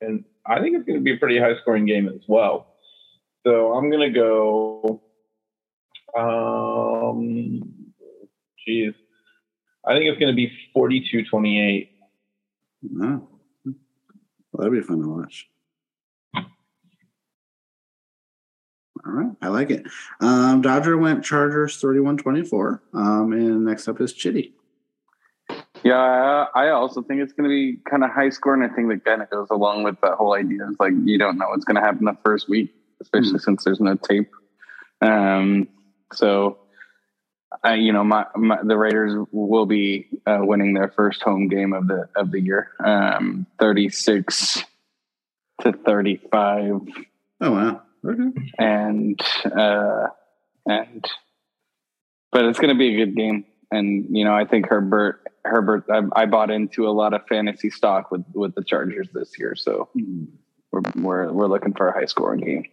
[0.01, 2.75] and I think it's going to be a pretty high scoring game as well.
[3.45, 5.01] So I'm going to go.
[6.17, 7.93] Um,
[8.65, 8.93] geez,
[9.85, 11.91] I think it's going to be 42 28.
[13.01, 13.27] Oh.
[14.51, 15.47] Well, that'd be fun to watch.
[19.03, 19.31] All right.
[19.41, 19.85] I like it.
[20.19, 22.83] Um, Dodger went Chargers 31 24.
[22.93, 24.53] Um, and next up is Chitty.
[25.83, 28.89] Yeah, I also think it's going to be kind of high score, and I think
[28.89, 30.67] that kind of goes along with that whole idea.
[30.69, 33.79] It's like you don't know what's going to happen the first week, especially since there's
[33.79, 34.29] no tape.
[35.01, 35.67] Um,
[36.13, 36.59] so,
[37.63, 41.73] I, you know, my, my the Raiders will be uh, winning their first home game
[41.73, 44.63] of the of the year, um, thirty six
[45.61, 46.81] to thirty five.
[47.39, 47.81] Oh wow.
[48.05, 48.51] Okay.
[48.57, 50.07] and uh,
[50.65, 51.05] and
[52.31, 53.45] but it's going to be a good game.
[53.71, 57.69] And you know, I think Herbert Herbert I, I bought into a lot of fantasy
[57.69, 60.27] stock with with the Chargers this year, so Mhm.
[60.71, 62.65] we're we're we're looking for a high scoring game.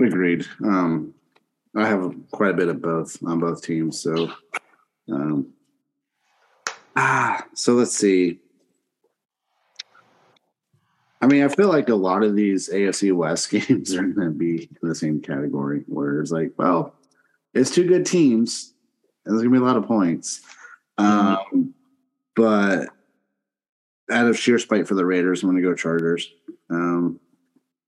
[0.00, 0.46] Agreed.
[0.64, 1.12] Um,
[1.76, 4.00] I have quite a bit of both on both teams.
[4.00, 4.32] So,
[5.12, 5.52] um,
[6.96, 8.40] ah, so let's see.
[11.20, 14.34] I mean, I feel like a lot of these AFC West games are going to
[14.34, 16.94] be in the same category, where it's like, well,
[17.52, 18.72] it's two good teams.
[19.30, 20.40] There's gonna be a lot of points.
[20.98, 21.74] Um,
[22.34, 22.88] but
[24.10, 26.30] out of sheer spite for the Raiders, I'm gonna go Chargers.
[26.68, 27.20] Um,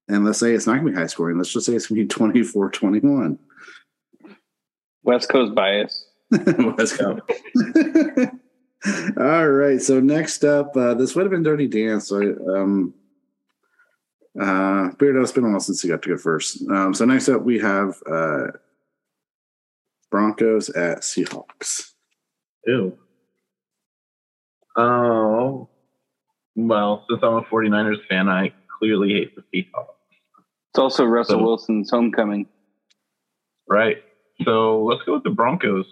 [0.09, 1.37] and let's say it's not gonna be high scoring.
[1.37, 3.39] Let's just say it's gonna be 24-21.
[5.03, 6.07] West Coast bias.
[6.31, 7.23] West Coast.
[9.17, 9.81] All right.
[9.81, 12.09] So next up, uh, this would have been Dirty Dan's.
[12.09, 12.21] So,
[12.55, 12.95] um,
[14.41, 16.63] uh, Beardo, it's been a while since you got to go first.
[16.69, 18.47] Um, so next up, we have uh,
[20.13, 21.91] Broncos at Seahawks.
[22.67, 22.97] Ew.
[24.77, 25.69] Oh.
[26.55, 29.87] Well, since I'm a 49ers fan, I clearly hate the Seahawks.
[30.71, 32.47] It's also Russell So- Wilson's homecoming.
[33.69, 34.05] Right.
[34.45, 35.87] So let's go with the Broncos.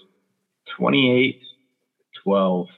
[0.77, 1.43] 28
[2.23, 2.69] 12.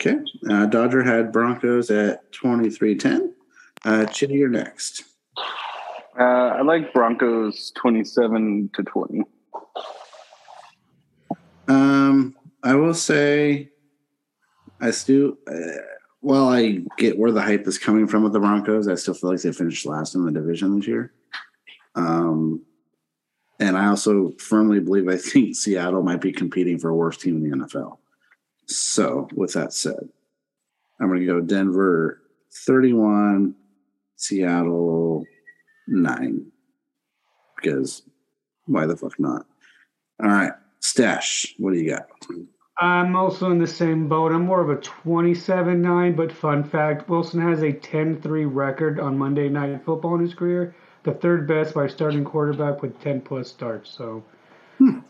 [0.00, 0.16] Okay.
[0.50, 3.32] Uh, Dodger had Broncos at 23-10.
[3.84, 5.04] Uh, Chitty, you're next.
[6.18, 9.22] Uh, I like Broncos 27 to 20.
[11.68, 13.70] Um, I will say,
[14.80, 15.82] I still, uh,
[16.20, 19.30] while I get where the hype is coming from with the Broncos, I still feel
[19.30, 21.12] like they finished last in the division this year.
[21.94, 22.62] Um,
[23.60, 27.50] and I also firmly believe I think Seattle might be competing for worst team in
[27.50, 27.98] the NFL.
[28.66, 30.08] So, with that said,
[31.00, 32.20] I'm going to go Denver
[32.66, 33.54] 31,
[34.16, 35.24] Seattle
[35.90, 36.46] 9.
[37.56, 38.02] Because
[38.66, 39.46] why the fuck not?
[40.22, 42.08] All right, Stash, what do you got?
[42.78, 44.32] I'm also in the same boat.
[44.32, 48.98] I'm more of a 27 9, but fun fact Wilson has a 10 3 record
[48.98, 53.20] on Monday Night Football in his career, the third best by starting quarterback with 10
[53.20, 53.90] plus starts.
[53.90, 54.24] So
[54.78, 55.00] hmm.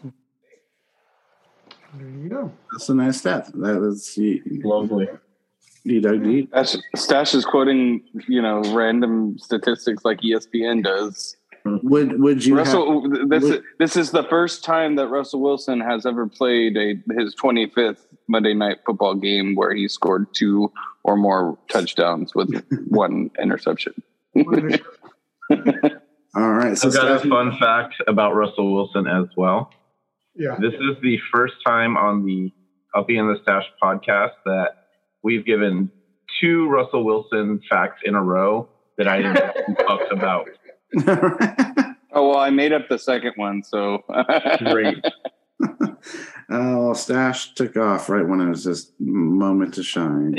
[1.94, 2.52] there you go.
[2.72, 3.50] That's a nice stat.
[3.54, 5.08] That is you, Lovely.
[5.84, 6.50] You dug deep.
[6.50, 11.36] Stash, Stash is quoting, you know, random statistics like ESPN does.
[11.66, 11.88] Mm-hmm.
[11.88, 15.80] Would would you have, Russell, this would- this is the first time that Russell Wilson
[15.80, 20.72] has ever played a his 25th Monday Night Football game where he scored two
[21.04, 22.50] or more touchdowns with
[22.88, 23.92] one interception.
[24.36, 24.46] all
[26.34, 26.78] right?
[26.78, 29.70] So I've got a fun fact about Russell Wilson as well.
[30.34, 30.56] Yeah.
[30.60, 32.52] This is the first time on the
[32.94, 34.79] Coffee and the Stash podcast that
[35.22, 35.90] we've given
[36.40, 40.48] two Russell Wilson facts in a row that I didn't talk about.
[42.12, 44.02] Oh well, I made up the second one, so
[44.58, 45.04] Great.
[46.50, 50.36] oh, Stash took off right when it was just moment to shine.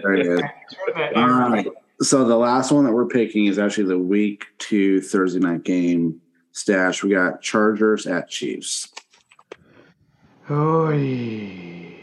[0.00, 0.44] Very good.
[1.16, 1.66] All right.
[2.00, 6.20] So the last one that we're picking is actually the week two Thursday night game.
[6.52, 7.02] Stash.
[7.02, 8.92] We got Chargers at Chiefs.
[10.50, 12.01] Oy.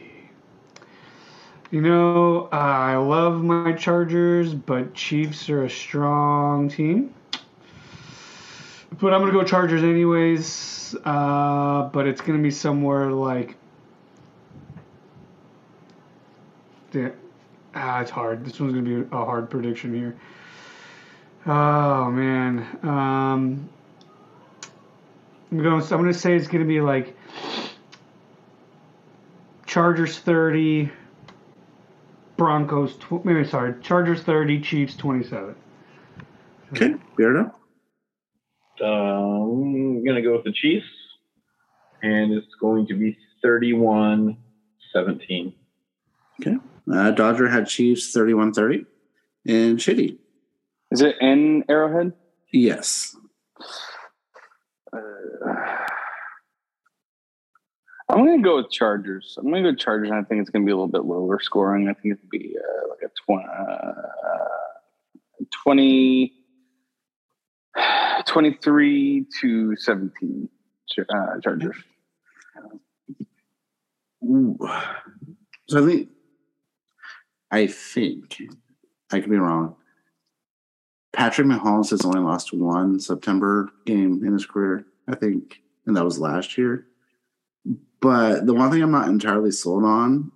[1.72, 7.14] You know, I love my Chargers, but Chiefs are a strong team.
[9.00, 10.96] But I'm going to go Chargers anyways.
[11.06, 13.56] Uh, but it's going to be somewhere like.
[16.92, 17.10] Yeah.
[17.76, 18.44] Ah, it's hard.
[18.44, 20.18] This one's going to be a hard prediction here.
[21.46, 22.60] Oh, man.
[22.82, 23.70] Um,
[25.52, 25.82] I'm going.
[25.84, 27.16] I'm going to say it's going to be like
[29.68, 30.92] Chargers 30,
[32.40, 32.96] Broncos.
[32.96, 35.54] Tw- maybe sorry, Chargers 30, Chiefs 27.
[36.72, 37.52] Okay, Beardo.
[38.82, 40.88] Um, I'm going to go with the Chiefs,
[42.02, 44.38] and it's going to be 31
[44.94, 45.54] 17.
[46.92, 48.86] Uh, Dodger had Chiefs 31-30.
[49.46, 50.18] And Shitty.
[50.90, 52.14] is it in Arrowhead?
[52.52, 53.16] Yes.
[58.10, 59.38] I'm going to go with Chargers.
[59.38, 60.10] I'm going to go Chargers.
[60.10, 61.88] And I think it's going to be a little bit lower scoring.
[61.88, 66.34] I think it'll be uh, like a 20, uh, 20
[68.26, 70.50] 23 to 17
[71.00, 71.76] uh, Chargers.
[74.24, 74.58] Ooh.
[75.68, 76.10] So I think,
[77.52, 78.42] I think,
[79.12, 79.76] I could be wrong.
[81.14, 86.06] Patrick Mahomes has only lost one September game in his career, I think, and that
[86.06, 86.86] was last year.
[88.02, 90.32] But the one thing I'm not entirely sold on,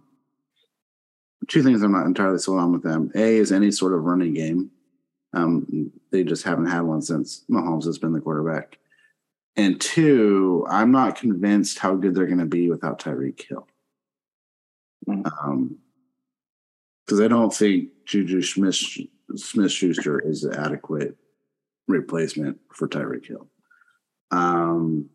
[1.48, 3.12] two things I'm not entirely sold on with them.
[3.16, 4.72] A is any sort of running game.
[5.34, 8.78] Um, they just haven't had one since Mahomes has been the quarterback.
[9.56, 13.68] And two, I'm not convinced how good they're going to be without Tyreek Hill.
[15.08, 15.32] Mm.
[15.44, 15.78] Um,
[17.06, 18.80] because I don't think Juju Smith
[19.36, 21.18] Smith Schuster is an adequate
[21.88, 23.48] replacement for Tyreek Hill.
[24.32, 25.10] Um,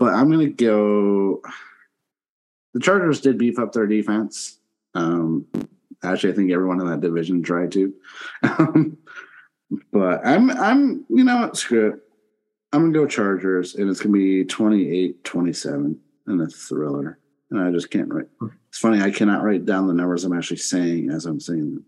[0.00, 1.42] but I'm going to go.
[2.72, 4.58] The Chargers did beef up their defense.
[4.94, 5.46] Um,
[6.02, 7.94] actually, I think everyone in that division tried to.
[8.42, 8.96] Um,
[9.92, 11.56] but I'm, I'm, you know what?
[11.56, 12.00] Screw it.
[12.72, 15.96] I'm gonna go Chargers, and it's gonna be 28-27
[16.28, 17.18] in a thriller.
[17.50, 18.28] And I just can't write.
[18.68, 21.82] It's funny, I cannot write down the numbers I'm actually saying as I'm saying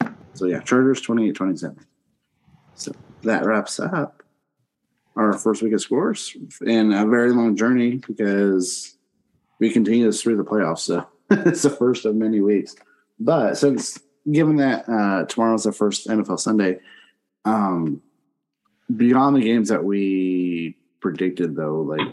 [0.00, 0.16] them.
[0.34, 1.78] So yeah, Chargers 28-27.
[2.74, 4.23] So that wraps up
[5.16, 6.36] our first week of scores
[6.66, 8.96] and a very long journey because
[9.60, 10.80] we continue this through the playoffs.
[10.80, 12.74] So it's the first of many weeks.
[13.18, 14.00] But since
[14.30, 16.80] given that uh, tomorrow's the first NFL Sunday,
[17.44, 18.02] um,
[18.94, 22.12] beyond the games that we predicted, though, like,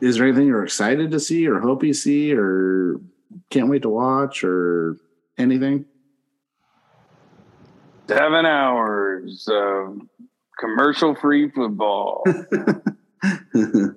[0.00, 3.00] is there anything you're excited to see or hope you see or
[3.50, 4.98] can't wait to watch or
[5.38, 5.86] anything?
[8.08, 10.00] Seven hours of
[10.58, 12.24] commercial free football.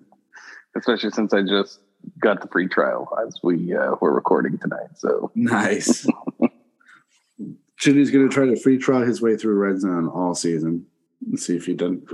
[0.75, 1.79] Especially since I just
[2.19, 4.89] got the free trial as we uh, were recording tonight.
[4.97, 6.05] So nice.
[7.77, 10.85] Chitty's going to try to free trial his way through red zone all season
[11.25, 12.07] and see if he doesn't.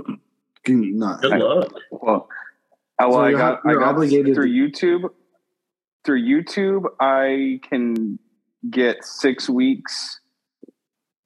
[0.64, 1.20] Can not.
[1.22, 1.72] Good luck.
[1.90, 2.28] well,
[2.98, 5.08] well So I you're- got I got obligated through to- YouTube.
[6.04, 8.18] Through YouTube, I can
[8.70, 10.20] get six weeks,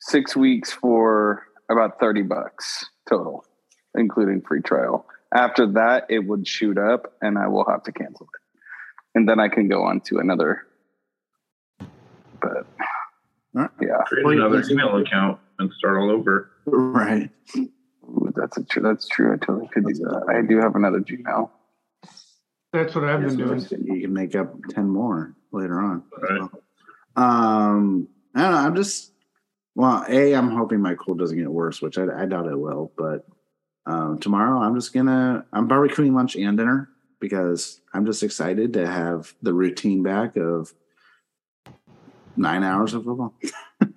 [0.01, 3.45] six weeks for about thirty bucks total,
[3.95, 5.07] including free trial.
[5.35, 8.59] After that, it would shoot up, and I will have to cancel it,
[9.15, 10.63] and then I can go on to another.
[12.41, 12.67] But
[13.55, 13.71] Alright.
[13.81, 16.51] yeah, Create Well, you- another you- email account and start all over.
[16.67, 17.31] Right.
[17.57, 18.83] Ooh, that's a true.
[18.83, 19.33] That's true.
[19.33, 20.27] I totally could do that.
[20.29, 21.51] I do have another Gmail.
[22.73, 23.61] That's what I've been doing.
[23.83, 26.05] You can make up 10 more later on.
[26.17, 26.41] as Right.
[26.41, 26.51] well.
[27.17, 28.57] Um, I don't know.
[28.59, 29.13] I'm just,
[29.75, 32.93] well, A, I'm hoping my cold doesn't get worse, which I, I doubt it will.
[32.97, 33.27] But
[33.87, 36.89] um, tomorrow, I'm just to, I'm barbecuing lunch and dinner
[37.21, 40.73] because I'm just excited to have the routine back of
[42.37, 43.35] nine hours of football.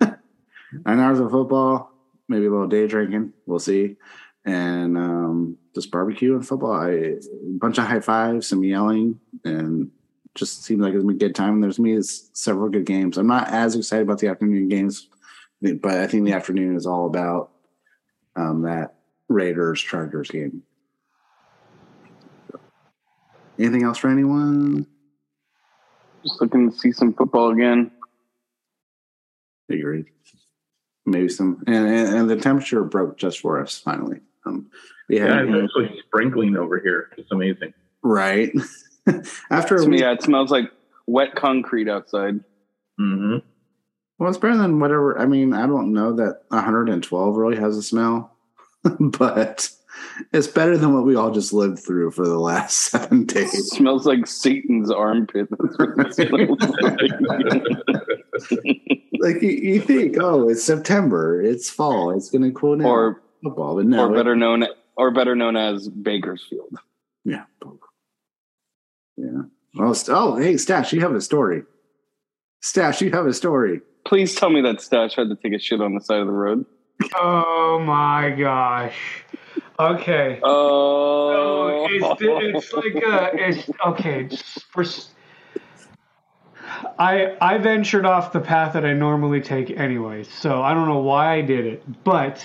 [0.00, 1.90] nine hours of football,
[2.28, 3.32] maybe a little day drinking.
[3.46, 3.96] We'll see.
[4.44, 6.72] And um, just barbecue and football.
[6.72, 7.18] I, a
[7.58, 9.90] bunch of high fives, some yelling, and
[10.34, 11.54] just seems like it's gonna a good time.
[11.54, 13.16] And There's me several good games.
[13.16, 15.08] I'm not as excited about the afternoon games,
[15.72, 17.50] but I think the afternoon is all about
[18.36, 18.94] um, that
[19.28, 20.62] Raiders Chargers game.
[23.58, 24.86] Anything else for anyone?
[26.22, 27.90] Just looking to see some football again.
[29.70, 30.06] Agreed.
[31.06, 34.20] Maybe some, and, and, and the temperature broke just for us finally.
[34.46, 34.70] Um,
[35.08, 37.10] we had Yeah, it's actually sprinkling over here.
[37.16, 37.74] It's amazing.
[38.02, 38.52] right
[39.50, 40.70] after a To me, yeah, it smells like
[41.06, 42.40] wet concrete outside.
[42.98, 43.38] hmm
[44.18, 45.18] Well, it's better than whatever.
[45.18, 48.36] I mean, I don't know that 112 really has a smell,
[49.00, 49.68] but
[50.32, 53.52] it's better than what we all just lived through for the last seven days.
[53.54, 55.48] It smells like Satan's armpit.
[55.50, 56.58] That's what it smells
[59.20, 59.42] like.
[59.42, 62.86] You, you think, oh, it's September, it's fall, it's going to cool down.
[62.86, 64.64] or football, but no, or it- better known
[64.96, 66.78] or better known as Bakersfield.
[67.24, 67.44] yeah,
[69.16, 69.42] yeah.
[69.74, 71.64] Well, st- oh, hey, Stash, you have a story.
[72.62, 73.80] Stash, you have a story.
[74.04, 76.32] Please tell me that Stash had to take a shit on the side of the
[76.32, 76.66] road.
[77.14, 79.24] Oh my gosh.
[79.78, 80.40] Okay.
[80.42, 81.24] Oh,
[81.86, 84.28] Oh, it's, it's like a, it's okay.
[84.70, 84.84] For
[86.98, 91.00] I I ventured off the path that I normally take anyway, so I don't know
[91.00, 92.44] why I did it, but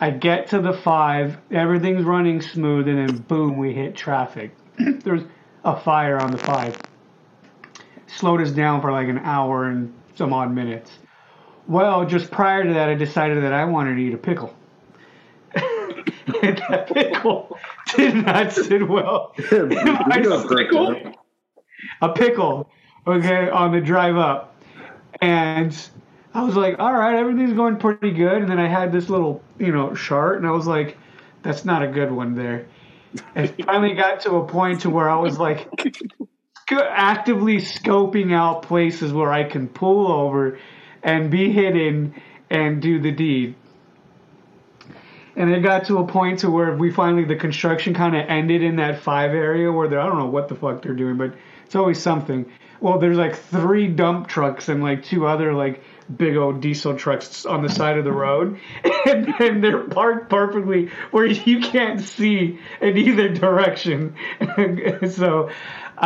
[0.00, 4.54] I get to the five, everything's running smooth, and then boom, we hit traffic.
[4.78, 5.22] There's
[5.64, 6.76] a fire on the five.
[8.06, 10.90] Slowed us down for like an hour and some odd minutes.
[11.66, 14.54] Well, just prior to that, I decided that I wanted to eat a pickle.
[15.54, 17.58] and that pickle
[17.96, 19.34] did not sit well.
[19.38, 21.14] I just- Pickle?
[22.00, 22.70] a pickle,
[23.06, 24.54] okay, on the drive up.
[25.20, 25.76] And
[26.34, 28.42] I was like, all right, everything's going pretty good.
[28.42, 30.98] And then I had this little, you know, chart, and I was like,
[31.42, 32.66] that's not a good one there.
[33.34, 35.68] And finally got to a point to where I was like
[36.66, 40.58] sc- actively scoping out places where I can pull over
[41.02, 43.56] and be hidden and do the deed.
[45.36, 48.62] And it got to a point to where we finally the construction kind of ended
[48.62, 51.34] in that five area where they're I don't know what the fuck they're doing, but
[51.66, 52.46] it's always something.
[52.80, 55.82] Well, there's like three dump trucks and like two other like
[56.16, 58.60] big old diesel trucks on the side of the road,
[59.06, 64.14] and, and they're parked perfectly where you can't see in either direction.
[65.10, 65.50] so,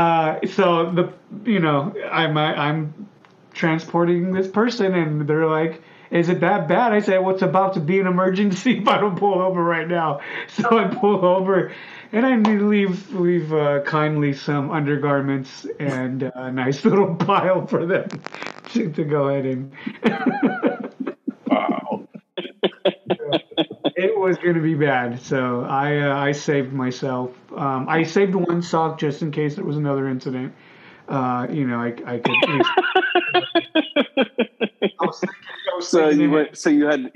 [0.00, 1.12] uh, so the
[1.50, 3.08] you know I'm I'm
[3.52, 6.92] transporting this person, and they're like is it that bad?
[6.94, 9.86] I say, well, it's about to be an emergency if I don't pull over right
[9.86, 10.20] now.
[10.48, 11.70] So I pull over,
[12.12, 17.84] and I leave, leave uh, kindly some undergarments and uh, a nice little pile for
[17.86, 18.08] them
[18.72, 19.72] to, to go ahead and.
[21.46, 22.08] Wow.
[24.24, 27.30] It was going to be bad, so I uh, I saved myself.
[27.56, 30.54] Um, I saved one sock just in case there was another incident.
[31.08, 32.34] Uh, you know, I I could.
[35.00, 35.38] I was thinking,
[35.72, 36.56] I was So you went.
[36.58, 37.12] So you had.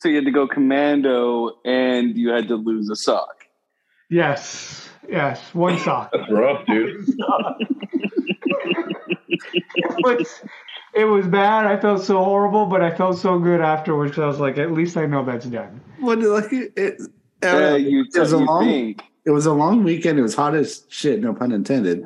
[0.00, 3.46] So you had to go commando, and you had to lose a sock.
[4.10, 6.10] Yes, yes, one sock.
[6.12, 7.04] That's rough, dude.
[9.28, 10.42] it was
[10.94, 11.66] it was bad.
[11.66, 14.14] I felt so horrible, but I felt so good afterwards.
[14.14, 15.80] 'cause I was like, at least I know that's done.
[16.00, 16.72] What like it?
[16.76, 17.00] it
[17.44, 18.64] Uh, you, it was a you long.
[18.64, 19.02] think.
[19.26, 20.18] It was a long weekend.
[20.18, 21.20] It was hot as shit.
[21.20, 22.04] No pun intended.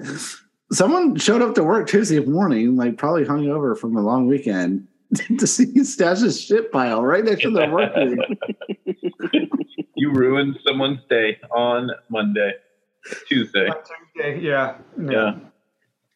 [0.72, 4.88] Someone showed up to work Tuesday morning, like probably hung over from a long weekend,
[5.38, 7.94] to see Stash's shit pile right next to the work.
[7.96, 9.48] room.
[9.94, 12.52] You ruined someone's day on Monday,
[13.28, 13.68] Tuesday.
[13.68, 13.76] On
[14.14, 15.34] Tuesday, yeah, Yeah.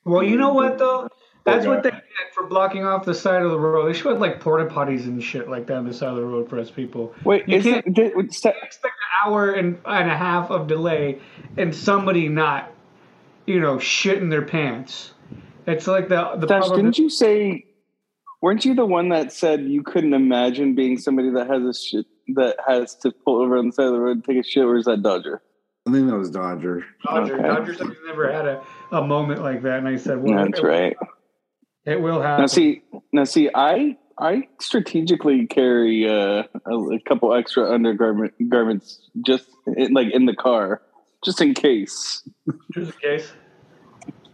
[0.05, 1.09] Well, you know what though?
[1.47, 2.01] That's what they get
[2.35, 3.89] for blocking off the side of the road.
[3.89, 6.25] They should have like porta potties and shit like that on the side of the
[6.25, 7.15] road for us people.
[7.25, 10.67] Wait, You can't- it, did, wait, sta- Expect an hour and, and a half of
[10.67, 11.21] delay
[11.57, 12.71] and somebody not,
[13.47, 15.13] you know, shitting their pants.
[15.67, 16.85] It's like the the Stash, problem.
[16.87, 17.65] didn't you say?
[18.43, 22.07] Weren't you the one that said you couldn't imagine being somebody that has a shit
[22.35, 24.65] that has to pull over on the side of the road and take a shit?
[24.65, 25.43] Or is that Dodger?
[25.89, 26.85] I think that was Dodger.
[27.05, 27.43] Dodger, Okay.
[27.49, 30.97] Dodgers never had a, a moment like that, and I said, "Well, That's it, right.
[31.87, 32.83] It will happen." Now see,
[33.13, 39.93] now see, I I strategically carry uh, a, a couple extra undergarment garments just in,
[39.93, 40.83] like in the car,
[41.25, 42.27] just in case.
[42.73, 43.33] just in case.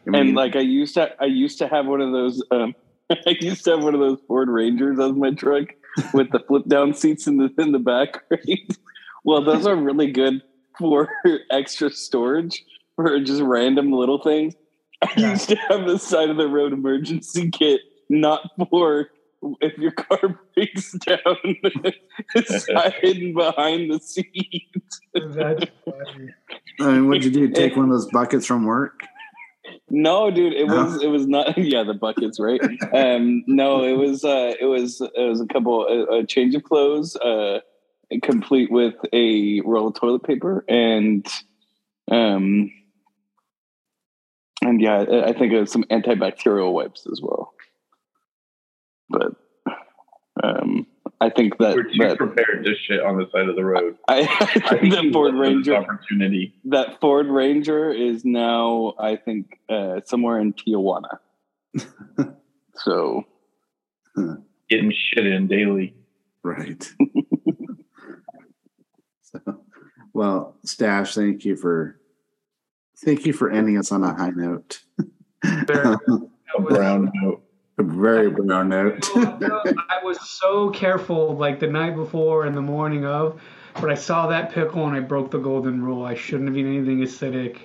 [0.07, 2.43] I mean, and like I used to, I used to have one of those.
[2.51, 2.75] Um,
[3.11, 5.69] I used to have one of those Ford Rangers as my truck
[6.15, 8.23] with the flip down seats in the in the back.
[8.31, 8.77] Right.
[9.25, 10.43] Well, those are really good
[10.77, 11.09] for
[11.51, 12.65] extra storage
[12.97, 14.55] for just random little things.
[15.17, 15.31] I Yeah.
[15.31, 19.11] used to have the side of the road emergency kit, not for
[19.61, 21.19] if your car breaks down,
[22.35, 22.67] it's
[23.01, 24.71] hidden behind the seat.
[25.15, 26.29] That's funny.
[26.81, 27.49] I mean, what'd you do?
[27.49, 29.01] Take one of those buckets from work?
[29.91, 30.85] No, dude, it No?
[30.85, 31.57] was it was not.
[31.59, 32.61] Yeah, the buckets, right?
[32.95, 36.63] um, no, it was uh, it was it was a couple a, a change of
[36.63, 37.61] clothes, uh,
[38.23, 41.27] complete with a roll of toilet paper and
[42.11, 42.71] um
[44.63, 47.55] and yeah, I I think it was some antibacterial wipes as well.
[49.09, 49.35] But
[50.43, 50.87] um,
[51.21, 53.97] I think that We're too that prepared to shit on the side of the road.
[54.09, 54.25] I, I
[54.75, 56.55] I think think that Ford looked at this Ranger opportunity.
[56.65, 61.19] that Ford Ranger is now, I think, uh, somewhere in Tijuana.
[62.75, 63.25] so
[64.69, 65.95] Getting shit in daily.
[66.43, 66.83] Right.
[69.23, 69.41] so,
[70.13, 72.01] well, Stash, thank you for
[73.05, 74.81] thank you for ending us on a high note.
[75.45, 75.97] Very-
[76.55, 77.43] A brown note.
[77.79, 79.09] a very brown note.
[79.15, 83.41] I was so careful, like the night before and the morning of,
[83.81, 86.05] but I saw that pickle and I broke the golden rule.
[86.05, 87.61] I shouldn't have eaten anything acidic.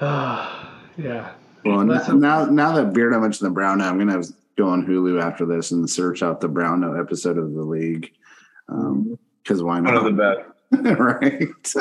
[0.00, 1.30] Ah, yeah.
[1.64, 4.22] well, That's n- a- now now that Beardo mentioned the brown note, I'm gonna
[4.56, 8.12] go on Hulu after this and search out the brown note episode of the league.
[8.66, 9.94] Because why not?
[9.94, 10.48] One of the best.
[10.98, 11.72] right.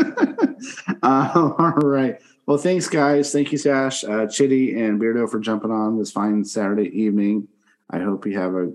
[1.03, 2.19] uh, all right.
[2.45, 3.31] Well, thanks, guys.
[3.31, 7.47] Thank you, Sash, uh, Chitty, and Beardo for jumping on this fine Saturday evening.
[7.89, 8.71] I hope you have a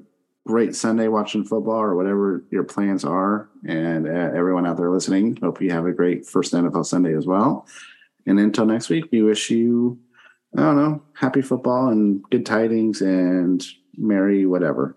[0.46, 3.48] great Sunday watching football or whatever your plans are.
[3.66, 7.26] And uh, everyone out there listening, hope you have a great first NFL Sunday as
[7.26, 7.66] well.
[8.26, 9.98] And until next week, we wish you,
[10.56, 13.64] I don't know, happy football and good tidings and
[13.96, 14.96] merry whatever.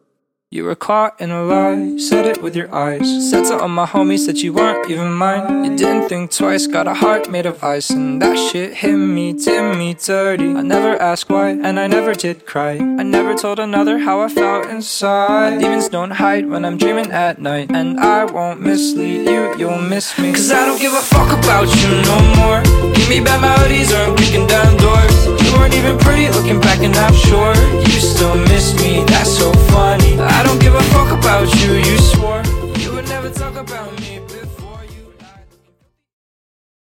[0.52, 3.30] You were caught in a lie, said it with your eyes.
[3.30, 5.64] Said to all my homies that you weren't even mine.
[5.64, 7.92] You didn't think twice, got a heart made of ice.
[7.92, 10.50] And that shit hit me, did me dirty.
[10.56, 12.78] I never asked why, and I never did cry.
[12.78, 15.60] I never told another how I felt inside.
[15.60, 17.70] Demons don't hide when I'm dreaming at night.
[17.70, 20.34] And I won't mislead you, you'll miss me.
[20.34, 22.64] Cause I don't give a fuck about you no more.
[22.96, 25.28] Give me bad melodies or I'm kicking down doors.
[25.46, 27.54] You weren't even pretty looking back, and I'm sure
[27.86, 29.04] you still miss me.
[29.06, 30.18] That's so funny.
[30.20, 31.74] I I don't give a fuck about you.
[31.74, 32.42] You swore
[32.80, 33.89] you would never talk about.
[33.89, 33.89] me.